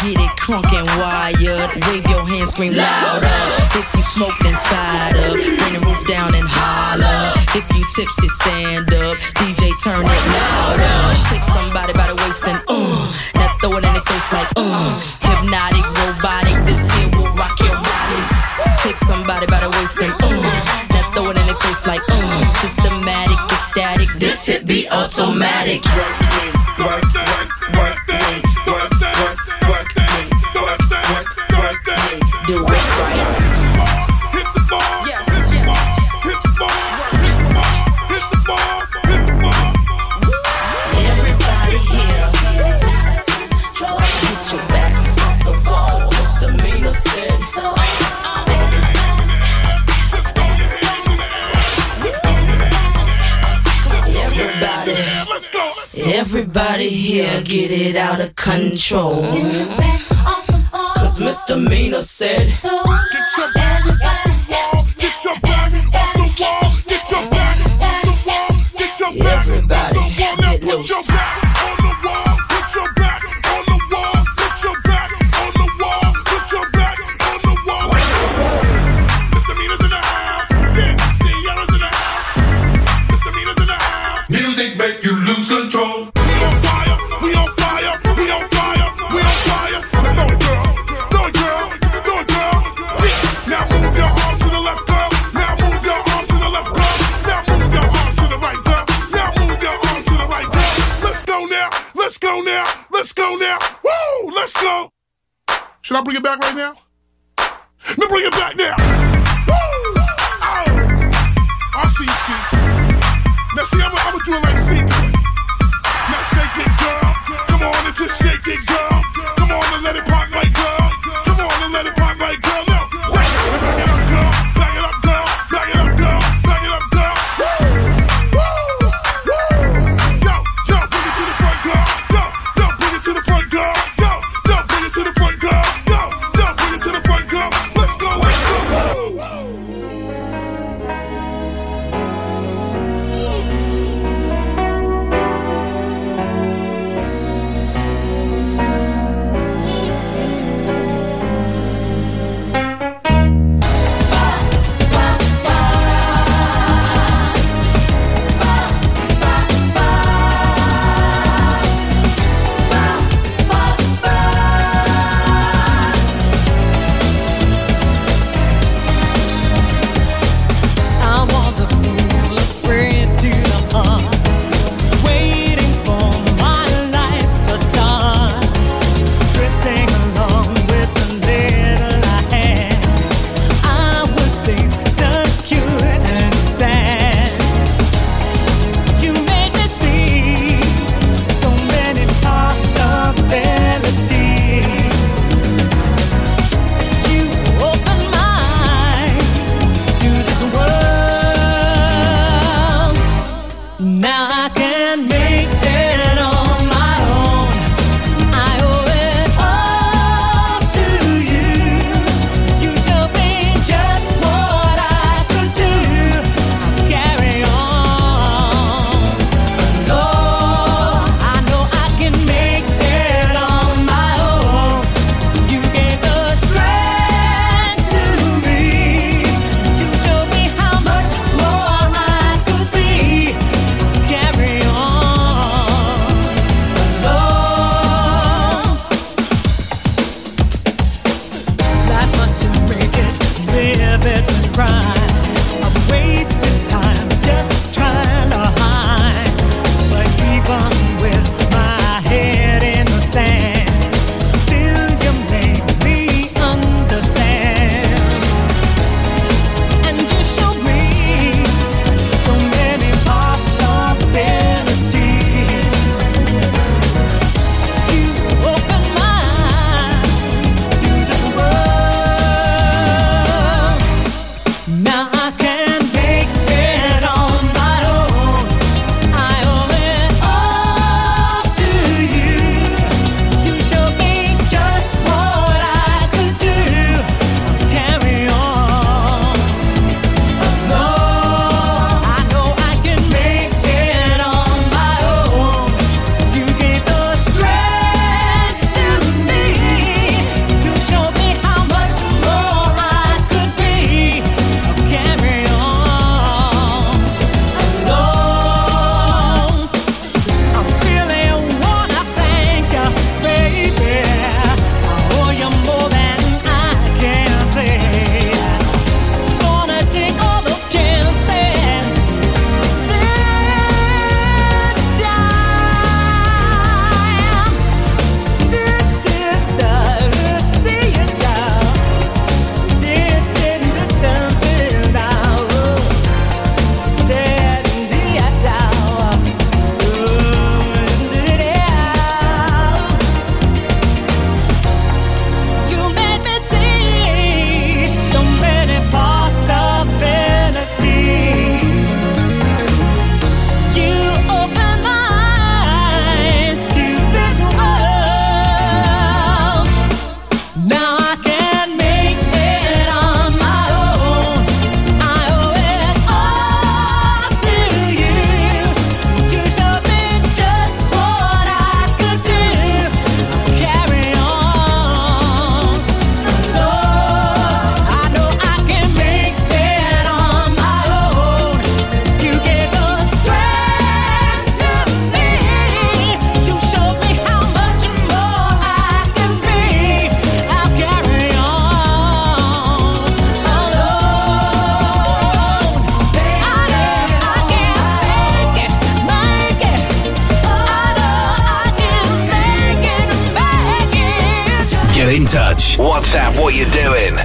Get 0.03 0.21
it 0.21 0.38
crunk 0.49 0.73
and 0.73 0.89
wired. 0.97 1.69
Wave 1.85 2.05
your 2.09 2.25
hands, 2.25 2.49
scream 2.49 2.73
louder. 2.73 3.29
If 3.77 3.85
you 3.93 4.01
smoke, 4.01 4.33
then 4.41 4.57
fired 4.65 5.17
up. 5.29 5.37
Bring 5.37 5.73
the 5.77 5.81
roof 5.85 6.01
down 6.09 6.33
and 6.33 6.49
holler. 6.49 7.37
If 7.53 7.69
you 7.69 7.85
tipsy, 7.93 8.25
stand 8.41 8.89
up. 8.89 9.21
DJ, 9.37 9.69
turn 9.77 10.01
it 10.01 10.25
louder. 10.33 10.97
Take 11.29 11.45
somebody 11.45 11.93
by 11.93 12.09
the 12.09 12.17
waist 12.25 12.41
and 12.49 12.57
uh. 12.65 13.05
Now 13.37 13.53
throw 13.61 13.77
it 13.77 13.85
in 13.85 13.93
their 13.93 14.01
face 14.09 14.29
like 14.33 14.49
uh. 14.57 14.89
Hypnotic, 15.21 15.85
robotic. 15.85 16.57
This 16.65 16.81
here 16.97 17.13
will 17.13 17.29
rock 17.37 17.53
your 17.61 17.77
bodies. 17.77 18.31
Take 18.81 18.97
somebody 18.97 19.45
by 19.45 19.61
the 19.61 19.69
waist 19.77 20.01
and 20.01 20.17
uh. 20.17 20.33
Now 20.89 21.13
throw 21.13 21.29
it 21.29 21.37
in 21.37 21.45
their 21.45 21.61
face 21.61 21.85
like 21.85 22.01
uh. 22.09 22.41
Systematic, 22.65 23.37
ecstatic. 23.53 24.09
This 24.17 24.49
hit 24.49 24.65
be 24.65 24.89
automatic. 24.89 25.85
Do 28.65 28.98
Everybody 56.19 56.89
here 56.89 57.41
get 57.43 57.71
it 57.71 57.95
out 57.95 58.19
of 58.19 58.35
control. 58.35 59.23
Cause 60.97 61.21
misdemeanor 61.21 62.01
said, 62.01 62.49
so, 62.49 62.83
Get 62.83 63.37
your 63.37 63.47
everybody, 63.55 64.05
off 64.05 64.47
the 64.47 64.53
walls, 64.73 64.95
get 64.95 65.23
your 65.23 65.35
everybody, 65.45 65.97
off 65.97 66.13
the 66.15 66.89
get 66.89 67.09
your 67.09 67.29
back 67.29 67.61
off 67.79 68.03
the 68.03 68.49
walls, 68.49 68.73
get 68.73 68.99
your 68.99 69.13
back 69.13 69.37
off 69.37 69.45
the 69.45 69.65
walls, 69.69 70.19
now 70.19 70.35
put 70.57 70.89
your 70.89 71.03
back. 71.07 71.38
that 104.53 104.61
song. 104.61 104.89
Should 105.81 105.97
I 105.97 106.01
bring 106.01 106.17
it 106.17 106.23
back 106.23 106.39
right 106.39 106.55
now? 106.55 106.75
Let 107.37 107.97
me 107.97 108.07
bring 108.07 108.25
it 108.25 108.31
back 108.31 108.55
now. 108.57 108.75
Woo! 109.47 109.53
Oh, 110.41 110.69
I 111.75 111.87
see 111.89 112.05
you. 112.05 112.39
Now 113.55 113.63
see, 113.63 113.81
I'm 113.81 113.91
gonna 113.91 114.01
I'm 114.05 114.19
do 114.25 114.33
it 114.33 114.43
like 114.43 114.59
CT. 114.67 114.93
Now 116.09 116.23
shake 116.33 116.57
it, 116.65 116.71
girl. 116.79 117.09
Come 117.47 117.61
on 117.63 117.85
and 117.85 117.95
just 117.95 118.21
shake 118.21 118.47
it, 118.47 118.67
girl. 118.67 118.88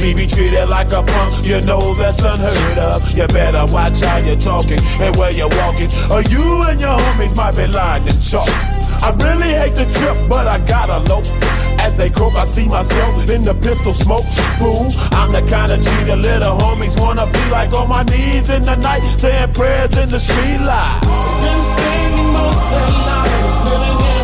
Me 0.00 0.12
be 0.12 0.26
treated 0.26 0.68
like 0.68 0.92
a 0.92 1.02
punk, 1.02 1.46
you 1.46 1.60
know 1.62 1.94
that's 1.94 2.22
unheard 2.22 2.78
of. 2.78 3.08
You 3.16 3.26
better 3.28 3.64
watch 3.72 4.00
how 4.00 4.18
you're 4.18 4.36
talking 4.36 4.78
and 5.00 5.16
where 5.16 5.30
you're 5.32 5.48
walking, 5.64 5.88
or 6.10 6.20
you 6.28 6.62
and 6.68 6.78
your 6.80 6.96
homies 6.98 7.34
might 7.34 7.56
be 7.56 7.66
lying 7.66 8.06
in 8.06 8.20
chalk. 8.20 8.48
I 9.00 9.14
really 9.16 9.52
hate 9.54 9.76
the 9.76 9.86
trip, 9.96 10.16
but 10.28 10.46
I 10.46 10.58
gotta 10.66 10.98
low. 11.08 11.22
As 11.80 11.96
they 11.96 12.10
croak, 12.10 12.34
I 12.34 12.44
see 12.44 12.66
myself 12.68 13.28
in 13.28 13.44
the 13.44 13.54
pistol 13.54 13.92
smoke. 13.92 14.24
Fool, 14.58 14.92
I'm 15.12 15.32
the 15.32 15.42
kind 15.48 15.72
of 15.72 15.80
G 15.80 15.88
the 16.04 16.16
little 16.16 16.56
homies 16.58 17.00
wanna 17.00 17.26
be 17.26 17.44
like 17.50 17.72
on 17.72 17.88
my 17.88 18.02
knees 18.04 18.50
in 18.50 18.64
the 18.64 18.76
night, 18.76 19.02
saying 19.18 19.52
prayers 19.54 19.96
in 19.96 20.10
the 20.10 20.20
street 20.20 20.60
light. 20.60 21.00
Been 21.40 21.60
spending 21.72 22.32
most 22.32 22.64
their 22.70 22.90
lives 23.08 23.56
living 23.68 24.00
in 24.16 24.23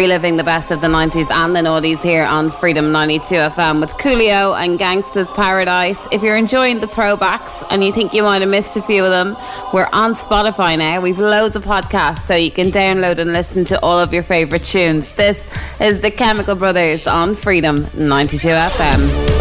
Reliving 0.00 0.38
the 0.38 0.44
best 0.44 0.70
of 0.70 0.80
the 0.80 0.86
90s 0.86 1.30
and 1.30 1.54
the 1.54 1.60
noughties 1.60 2.02
here 2.02 2.24
on 2.24 2.50
Freedom 2.50 2.90
92 2.90 3.34
FM 3.34 3.80
with 3.80 3.90
Coolio 3.90 4.58
and 4.58 4.78
Gangsta's 4.78 5.30
Paradise. 5.32 6.08
If 6.10 6.22
you're 6.22 6.38
enjoying 6.38 6.80
the 6.80 6.86
throwbacks 6.86 7.62
and 7.70 7.84
you 7.84 7.92
think 7.92 8.14
you 8.14 8.22
might 8.22 8.40
have 8.40 8.50
missed 8.50 8.78
a 8.78 8.82
few 8.82 9.04
of 9.04 9.10
them, 9.10 9.36
we're 9.74 9.90
on 9.92 10.14
Spotify 10.14 10.78
now. 10.78 11.02
We've 11.02 11.18
loads 11.18 11.54
of 11.54 11.66
podcasts 11.66 12.20
so 12.20 12.34
you 12.34 12.50
can 12.50 12.70
download 12.70 13.18
and 13.18 13.34
listen 13.34 13.66
to 13.66 13.80
all 13.82 13.98
of 13.98 14.14
your 14.14 14.22
favourite 14.22 14.64
tunes. 14.64 15.12
This 15.12 15.46
is 15.82 16.00
the 16.00 16.10
Chemical 16.10 16.54
Brothers 16.54 17.06
on 17.06 17.34
Freedom 17.34 17.86
92 17.94 18.48
FM. 18.48 19.39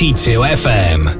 92 0.00 0.40
FM. 0.40 1.19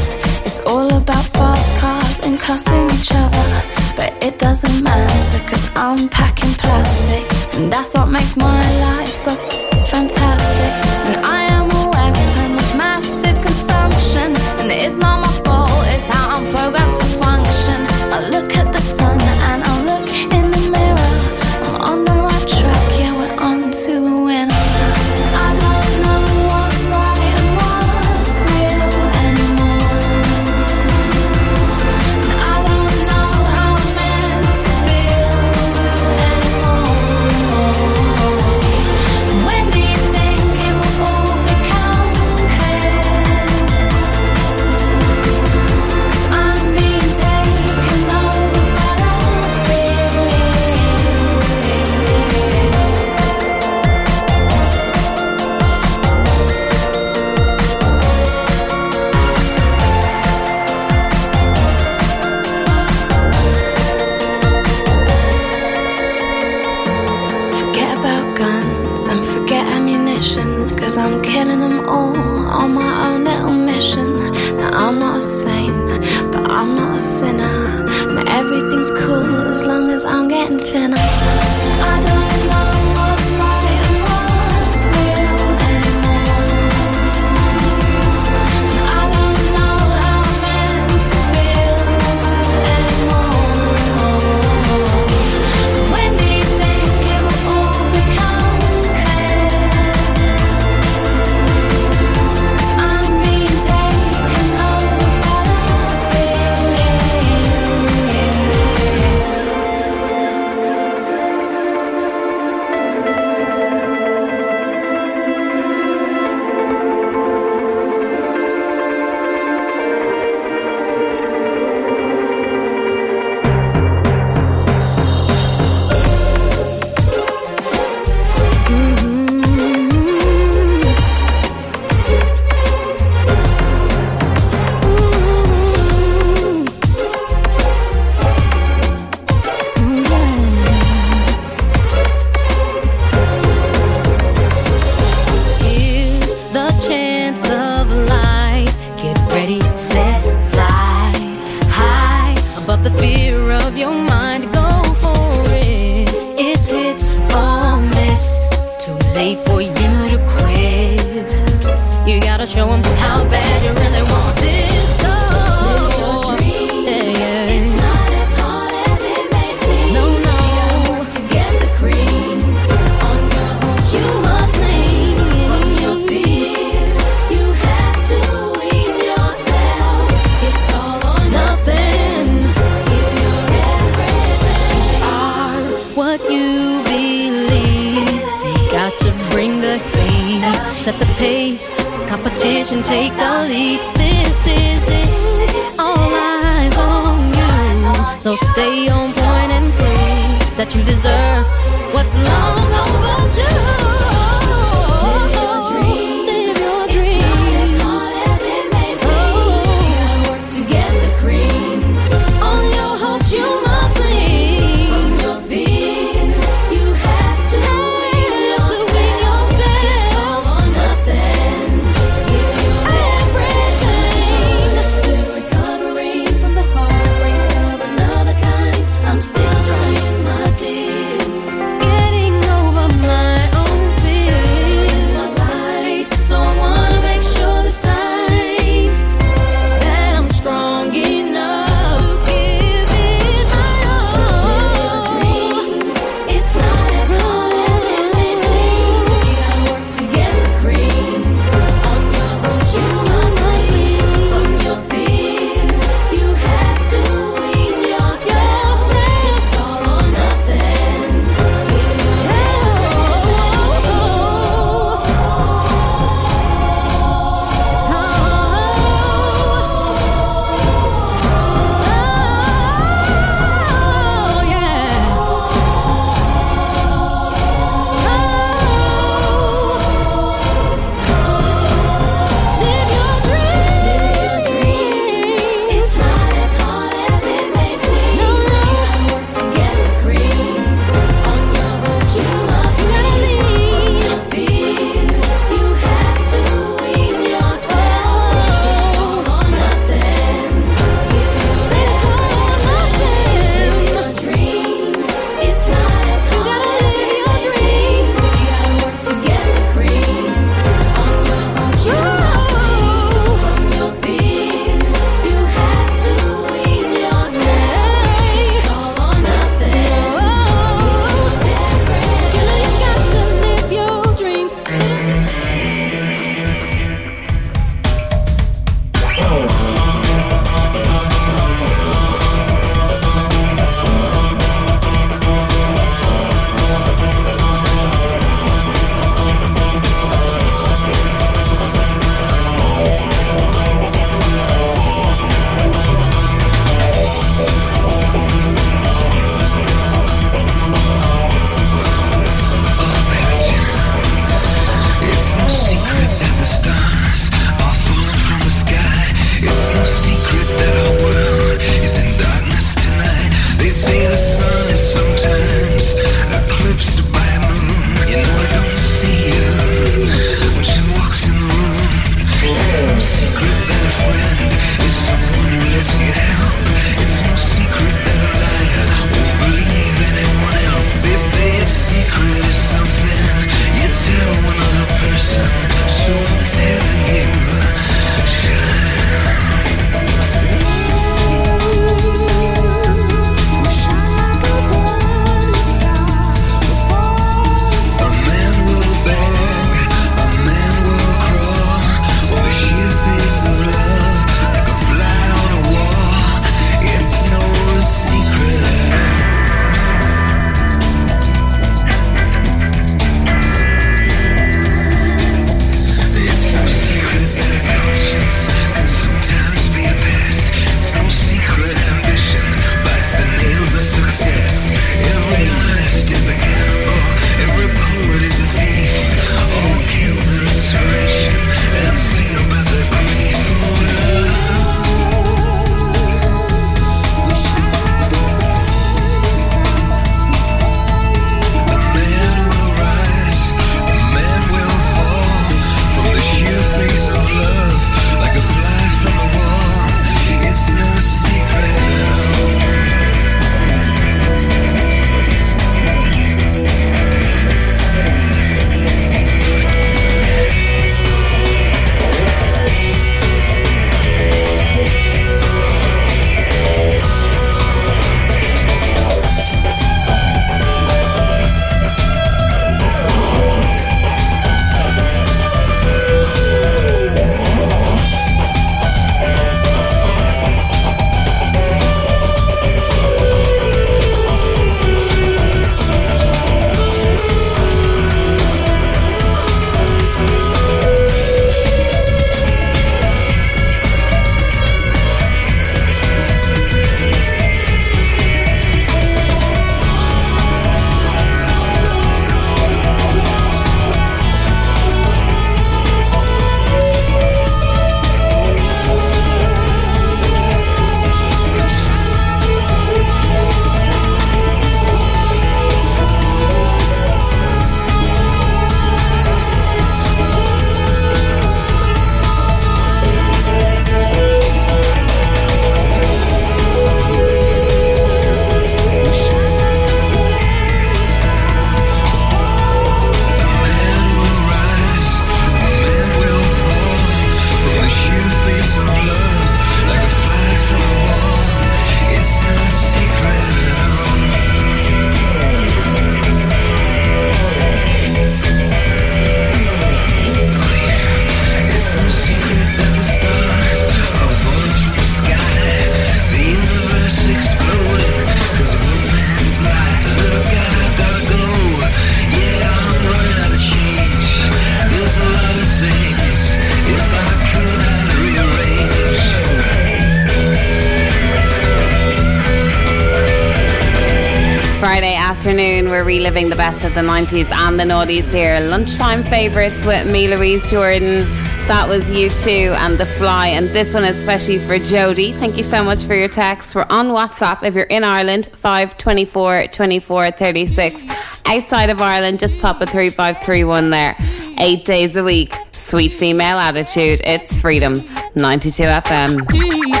the 576.51 576.57
best 576.57 576.83
of 576.83 576.93
the 576.93 577.01
90s 577.01 577.49
and 577.49 577.79
the 577.79 577.83
noughties 577.83 578.29
here. 578.33 578.59
Lunchtime 578.59 579.23
favourites 579.23 579.85
with 579.85 580.11
me, 580.11 580.27
Louise 580.27 580.69
Jordan. 580.69 581.19
That 581.67 581.85
was 581.87 582.03
U2 582.11 582.75
and 582.75 582.97
The 582.97 583.05
Fly. 583.05 583.47
And 583.47 583.69
this 583.69 583.93
one 583.93 584.03
especially 584.03 584.59
for 584.59 584.77
Jody. 584.77 585.31
Thank 585.31 585.55
you 585.55 585.63
so 585.63 585.81
much 585.81 586.03
for 586.03 586.13
your 586.13 586.27
text. 586.27 586.75
We're 586.75 586.85
on 586.89 587.07
WhatsApp 587.07 587.63
if 587.63 587.73
you're 587.73 587.85
in 587.85 588.03
Ireland, 588.03 588.47
524 588.47 589.67
24 589.67 590.31
36. 590.31 591.05
Outside 591.45 591.89
of 591.89 592.01
Ireland, 592.01 592.39
just 592.39 592.61
pop 592.61 592.81
a 592.81 592.85
3531 592.85 593.89
there. 593.89 594.17
Eight 594.57 594.83
days 594.83 595.15
a 595.15 595.23
week. 595.23 595.55
Sweet 595.71 596.11
female 596.11 596.57
attitude. 596.57 597.21
It's 597.23 597.55
freedom. 597.55 597.93
92 598.35 598.83
FM. 598.83 600.00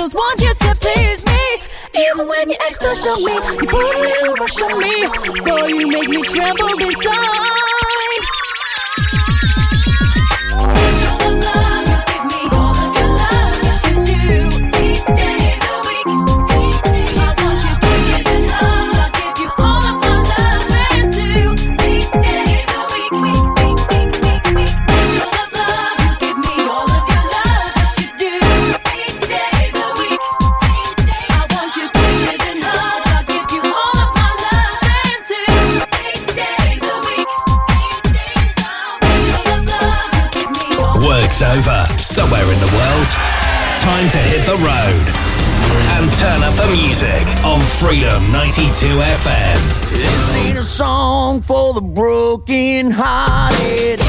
just 0.00 0.14
want 0.14 0.40
you 0.40 0.54
to 0.54 0.74
please 0.80 1.26
me. 1.26 1.62
Even 1.94 2.26
when 2.26 2.48
you 2.48 2.56
extra 2.62 2.96
show 2.96 3.14
me, 3.16 3.34
you 3.34 3.66
put 3.68 3.96
a 3.96 4.00
little 4.00 4.34
rush 4.34 4.62
on 4.62 4.78
me. 4.78 5.40
Boy, 5.42 5.66
you 5.66 5.88
make 5.88 6.08
me 6.08 6.22
tremble 6.22 6.68
inside. 6.68 7.59
time 43.90 44.08
to 44.08 44.18
hit 44.18 44.46
the 44.46 44.54
road 44.54 45.06
and 45.94 46.12
turn 46.12 46.44
up 46.44 46.54
the 46.54 46.70
music 46.70 47.26
on 47.44 47.60
Freedom 47.60 48.30
92 48.30 48.86
FM. 48.86 49.90
This 49.90 50.34
ain't 50.36 50.58
a 50.58 50.62
song 50.62 51.40
for 51.42 51.74
the 51.74 51.80
broken 51.80 52.92
hearted. 52.92 53.99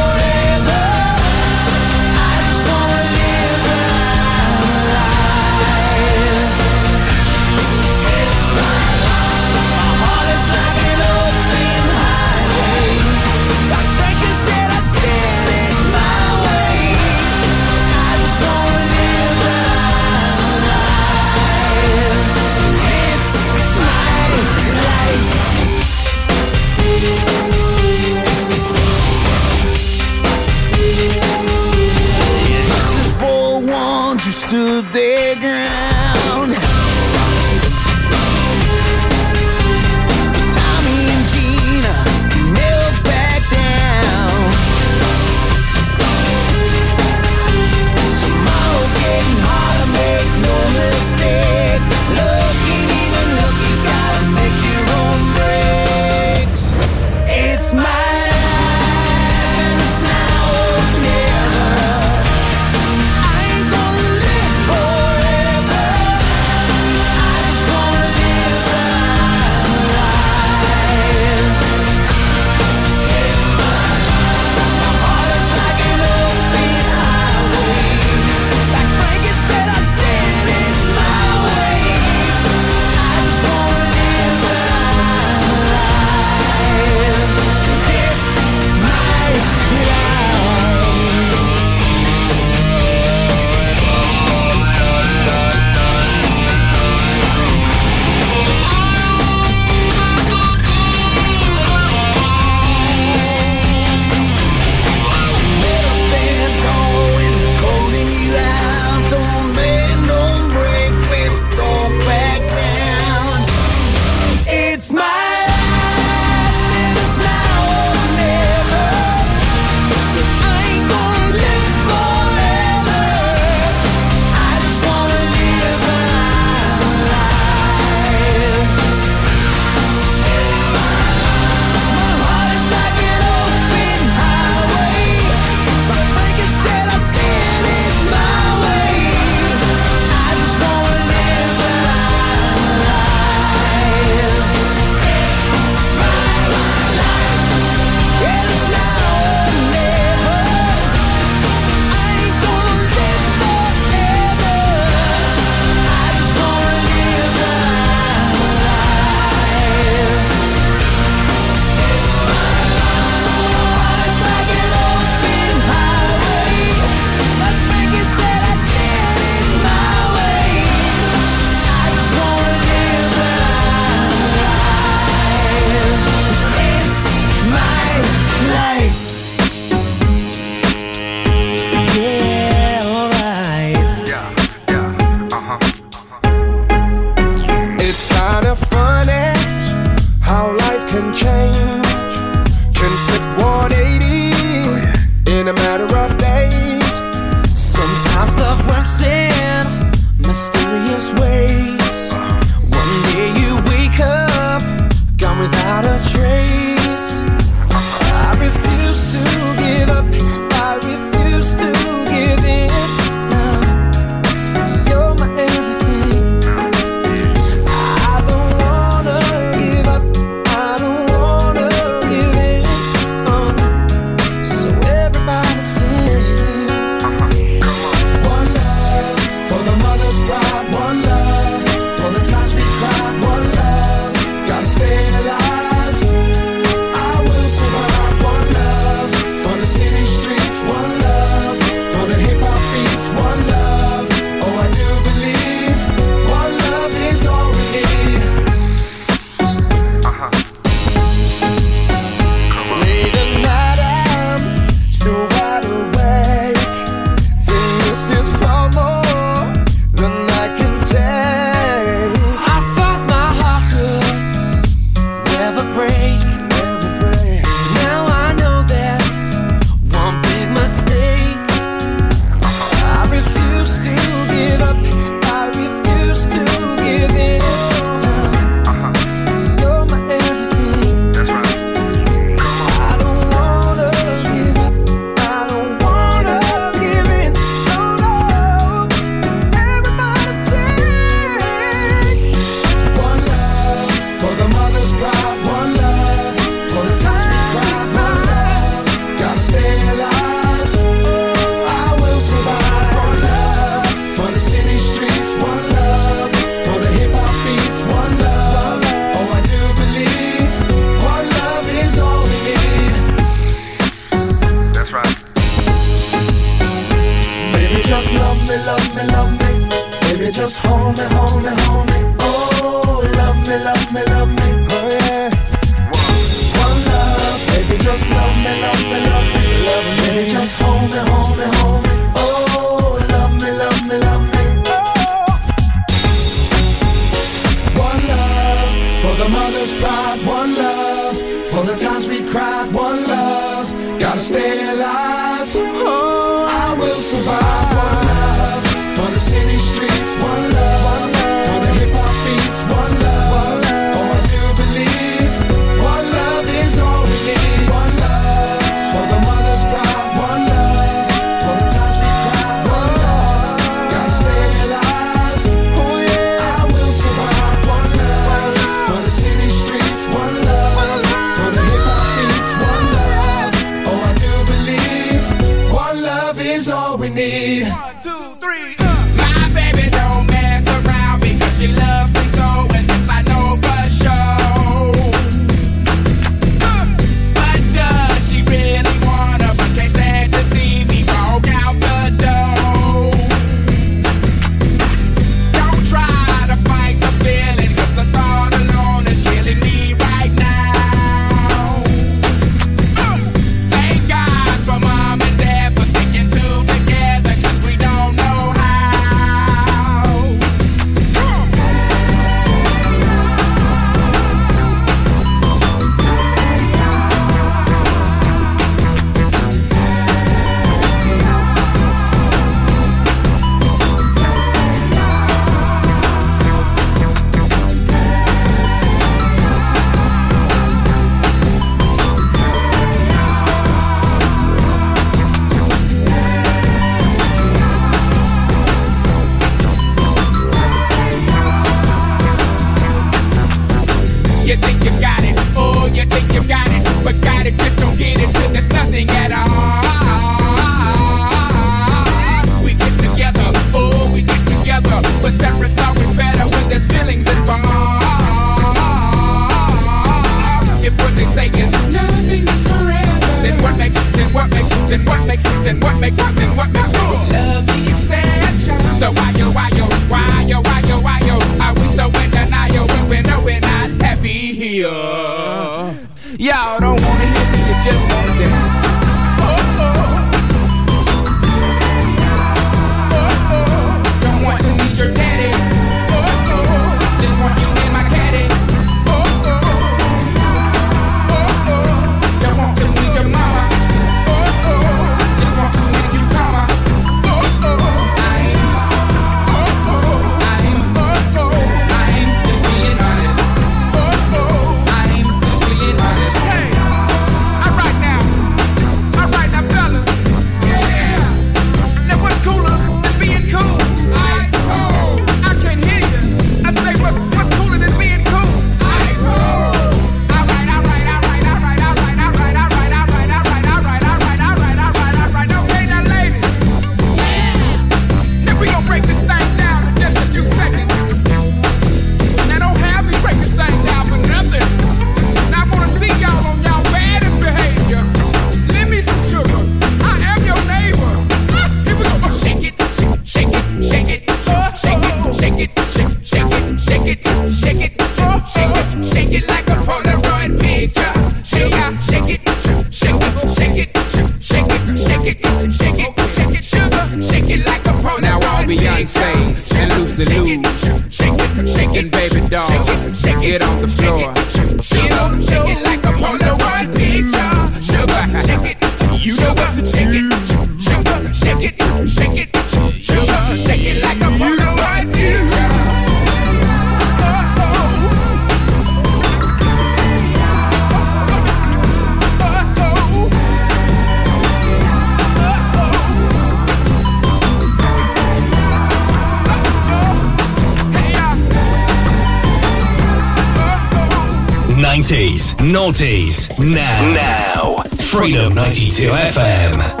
80s, 595.11 595.55
noughties, 595.55 596.47
now. 596.57 597.13
Now. 597.13 597.83
Freedom 597.97 598.53
92 598.55 599.09
FM. 599.09 600.00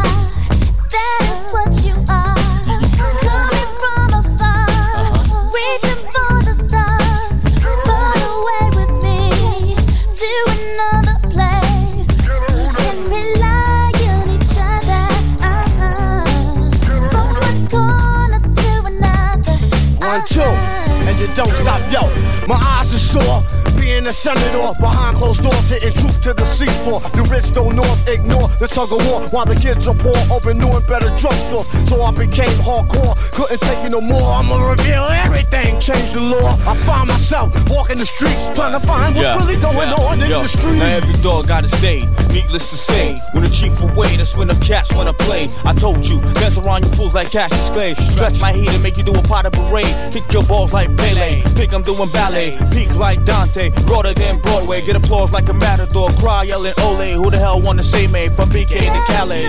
Don't 21.43 21.55
stop, 21.55 21.81
yo. 21.91 22.01
My 22.47 22.55
eyes 22.61 22.93
are 22.93 22.99
sore. 22.99 23.60
Being 23.91 24.07
a 24.07 24.13
senator 24.13 24.71
behind 24.79 25.17
closed 25.17 25.43
doors, 25.43 25.67
hitting 25.67 25.91
truth 25.91 26.21
to 26.23 26.31
the 26.31 26.47
seafloor. 26.47 27.03
The 27.11 27.27
rich 27.27 27.51
don't 27.51 27.75
north 27.75 28.07
ignore 28.07 28.47
the 28.55 28.63
tug 28.71 28.87
of 28.87 29.03
war 29.11 29.19
while 29.35 29.43
the 29.43 29.59
kids 29.59 29.83
are 29.83 29.93
poor, 29.99 30.15
open 30.31 30.63
new 30.63 30.71
and 30.71 30.87
better 30.87 31.11
drugstores. 31.19 31.67
So 31.91 31.99
I 31.99 32.15
became 32.15 32.55
hardcore, 32.63 33.19
couldn't 33.35 33.59
take 33.59 33.83
it 33.83 33.91
no 33.91 33.99
more. 33.99 34.31
I'ma 34.31 34.55
reveal 34.63 35.03
everything, 35.27 35.75
change 35.83 36.15
the 36.15 36.23
law. 36.23 36.55
I 36.63 36.71
find 36.87 37.11
myself 37.11 37.51
walking 37.67 37.99
the 37.99 38.07
streets, 38.07 38.55
trying 38.55 38.79
to 38.79 38.83
find 38.87 39.11
what's 39.11 39.35
really 39.43 39.59
going 39.59 39.91
yeah, 39.91 40.07
on 40.07 40.23
in 40.23 40.31
yo. 40.31 40.39
the 40.39 40.47
street. 40.47 40.79
Now 40.79 40.95
every 40.95 41.19
dog 41.19 41.51
got 41.51 41.67
his 41.67 41.75
day. 41.83 42.07
Needless 42.31 42.71
to 42.71 42.79
say, 42.79 43.19
when 43.35 43.43
the 43.43 43.51
chief 43.51 43.75
away, 43.83 44.15
that's 44.15 44.39
when 44.39 44.47
the 44.47 44.55
cats 44.63 44.95
wanna 44.95 45.11
play. 45.11 45.51
I 45.67 45.75
told 45.75 46.07
you, 46.07 46.23
dance 46.39 46.55
around 46.55 46.87
you 46.87 46.91
fools 46.95 47.11
like 47.11 47.27
Cassius 47.27 47.67
Clay. 47.75 47.91
Stretch 48.15 48.39
my 48.39 48.55
heat 48.55 48.71
and 48.71 48.83
make 48.83 48.95
you 48.95 49.03
do 49.03 49.11
a 49.11 49.23
pot 49.27 49.43
of 49.43 49.51
parade. 49.51 49.91
Kick 50.15 50.31
your 50.31 50.47
balls 50.47 50.71
like 50.71 50.87
Pele. 50.95 51.43
Think 51.59 51.75
I'm 51.75 51.83
doing 51.83 52.07
ballet. 52.15 52.55
Peak 52.71 52.95
like 52.95 53.19
Dante. 53.27 53.80
Broader 53.85 54.13
than 54.13 54.39
Broadway. 54.39 54.81
Get 54.81 54.95
applause 54.95 55.31
like 55.31 55.49
a 55.49 55.53
matador. 55.53 56.09
Cry 56.19 56.43
yelling 56.43 56.73
Ole. 56.83 57.13
Who 57.13 57.29
the 57.29 57.37
hell 57.37 57.61
wanna 57.61 57.83
say 57.83 58.07
me 58.07 58.29
from 58.29 58.49
BK 58.49 58.79
to 58.79 59.01
Calais? 59.13 59.45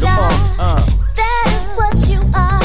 Come 0.00 0.18
on, 0.18 0.32
uh. 0.60 0.86
That 1.16 1.44
is 1.54 1.76
what 1.76 2.10
you 2.10 2.20
are. 2.34 2.55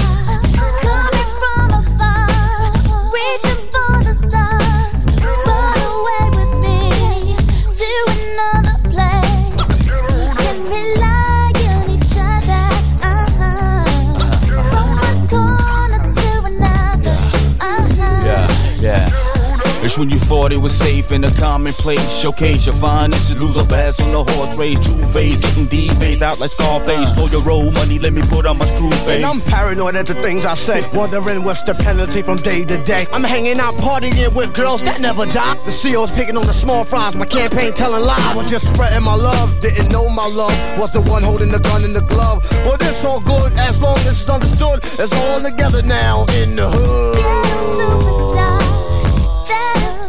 It's 19.83 19.97
when 19.97 20.11
you 20.11 20.19
thought 20.19 20.53
it 20.53 20.57
was 20.57 20.77
safe 20.77 21.11
in 21.11 21.23
a 21.23 21.31
commonplace. 21.31 22.07
Showcase 22.21 22.67
your 22.67 22.75
finest, 22.75 23.35
lose 23.39 23.57
a 23.57 23.65
pass 23.65 23.99
on 23.99 24.11
the 24.11 24.23
horse 24.31 24.55
race. 24.55 24.79
Two 24.79 24.95
phase, 25.07 25.41
getting 25.41 25.65
D 25.65 25.87
phase 25.99 26.21
out 26.21 26.39
like 26.39 26.51
Scarface. 26.51 27.13
Slow 27.13 27.25
your 27.27 27.41
roll 27.41 27.71
money, 27.71 27.97
let 27.97 28.13
me 28.13 28.21
put 28.21 28.45
on 28.45 28.59
my 28.59 28.65
screw 28.65 28.91
face. 28.91 29.23
And 29.23 29.25
I'm 29.25 29.41
paranoid 29.41 29.95
at 29.95 30.05
the 30.05 30.13
things 30.21 30.45
I 30.45 30.53
say, 30.53 30.87
wondering 30.93 31.43
what's 31.43 31.63
the 31.63 31.73
penalty 31.73 32.21
from 32.21 32.37
day 32.37 32.63
to 32.63 32.77
day. 32.83 33.07
I'm 33.11 33.23
hanging 33.23 33.59
out 33.59 33.73
partying 33.75 34.35
with 34.35 34.53
girls 34.53 34.83
that 34.83 35.01
never 35.01 35.25
die. 35.25 35.55
The 35.65 35.71
CEO's 35.71 36.11
picking 36.11 36.37
on 36.37 36.45
the 36.45 36.53
small 36.53 36.85
fries, 36.85 37.15
my 37.15 37.25
campaign 37.25 37.73
telling 37.73 38.05
lies. 38.05 38.19
I 38.21 38.35
was 38.35 38.51
just 38.51 38.71
spreading 38.71 39.03
my 39.03 39.15
love, 39.15 39.59
didn't 39.61 39.91
know 39.91 40.07
my 40.09 40.27
love 40.27 40.53
was 40.77 40.93
the 40.93 41.01
one 41.01 41.23
holding 41.23 41.51
the 41.51 41.59
gun 41.59 41.83
in 41.83 41.91
the 41.91 42.01
glove. 42.01 42.45
But 42.63 42.81
it's 42.83 43.03
all 43.03 43.19
good 43.19 43.51
as 43.53 43.81
long 43.81 43.97
as 43.97 44.21
it's 44.21 44.29
understood. 44.29 44.83
It's 44.83 45.13
all 45.25 45.41
together 45.41 45.81
now 45.81 46.25
in 46.37 46.53
the 46.53 46.69
hood. 46.69 48.50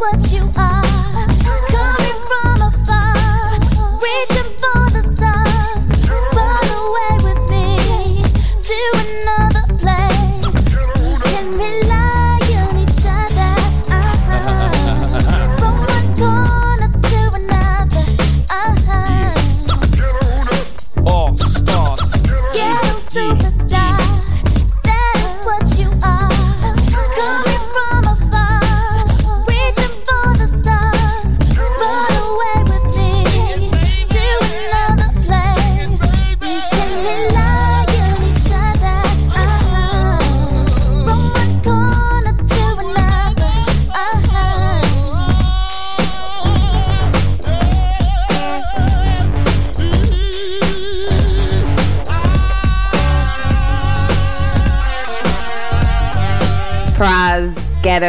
What 0.03 0.33
you 0.33 0.51
are. 0.57 0.92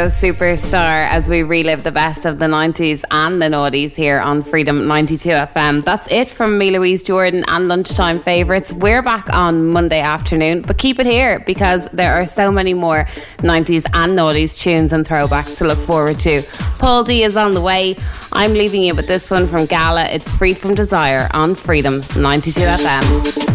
Superstar, 0.06 1.08
as 1.08 1.28
we 1.28 1.42
relive 1.42 1.82
the 1.82 1.92
best 1.92 2.26
of 2.26 2.38
the 2.38 2.46
90s 2.46 3.04
and 3.10 3.40
the 3.40 3.46
noughties 3.46 3.94
here 3.94 4.18
on 4.18 4.42
Freedom 4.42 4.86
92 4.86 5.28
FM. 5.28 5.84
That's 5.84 6.06
it 6.10 6.30
from 6.30 6.58
me, 6.58 6.70
Louise 6.70 7.02
Jordan, 7.02 7.44
and 7.48 7.68
lunchtime 7.68 8.18
favourites. 8.18 8.72
We're 8.72 9.02
back 9.02 9.32
on 9.32 9.68
Monday 9.68 10.00
afternoon, 10.00 10.62
but 10.62 10.78
keep 10.78 10.98
it 10.98 11.06
here 11.06 11.40
because 11.40 11.88
there 11.92 12.14
are 12.14 12.26
so 12.26 12.50
many 12.50 12.74
more 12.74 13.04
90s 13.38 13.86
and 13.94 14.18
noughties 14.18 14.58
tunes 14.58 14.92
and 14.92 15.06
throwbacks 15.06 15.58
to 15.58 15.64
look 15.64 15.78
forward 15.78 16.18
to. 16.20 16.42
Paul 16.78 17.04
D 17.04 17.22
is 17.22 17.36
on 17.36 17.54
the 17.54 17.60
way. 17.60 17.96
I'm 18.32 18.52
leaving 18.52 18.82
you 18.82 18.94
with 18.94 19.06
this 19.06 19.30
one 19.30 19.46
from 19.46 19.66
Gala. 19.66 20.04
It's 20.04 20.34
Freed 20.34 20.56
from 20.58 20.74
Desire 20.74 21.28
on 21.32 21.54
Freedom 21.54 22.02
92 22.16 22.60
FM. 22.60 23.54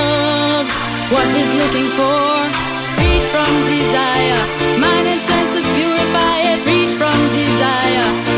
What 1.11 1.27
is 1.35 1.53
looking 1.55 1.83
for. 1.91 2.31
Freed 2.95 3.23
from 3.33 3.51
desire, 3.67 4.39
mind 4.79 5.07
and 5.11 5.19
senses 5.19 5.67
purify 5.75 6.37
it. 6.39 6.59
Freed 6.63 6.89
from 6.89 7.17
desire. 7.35 8.30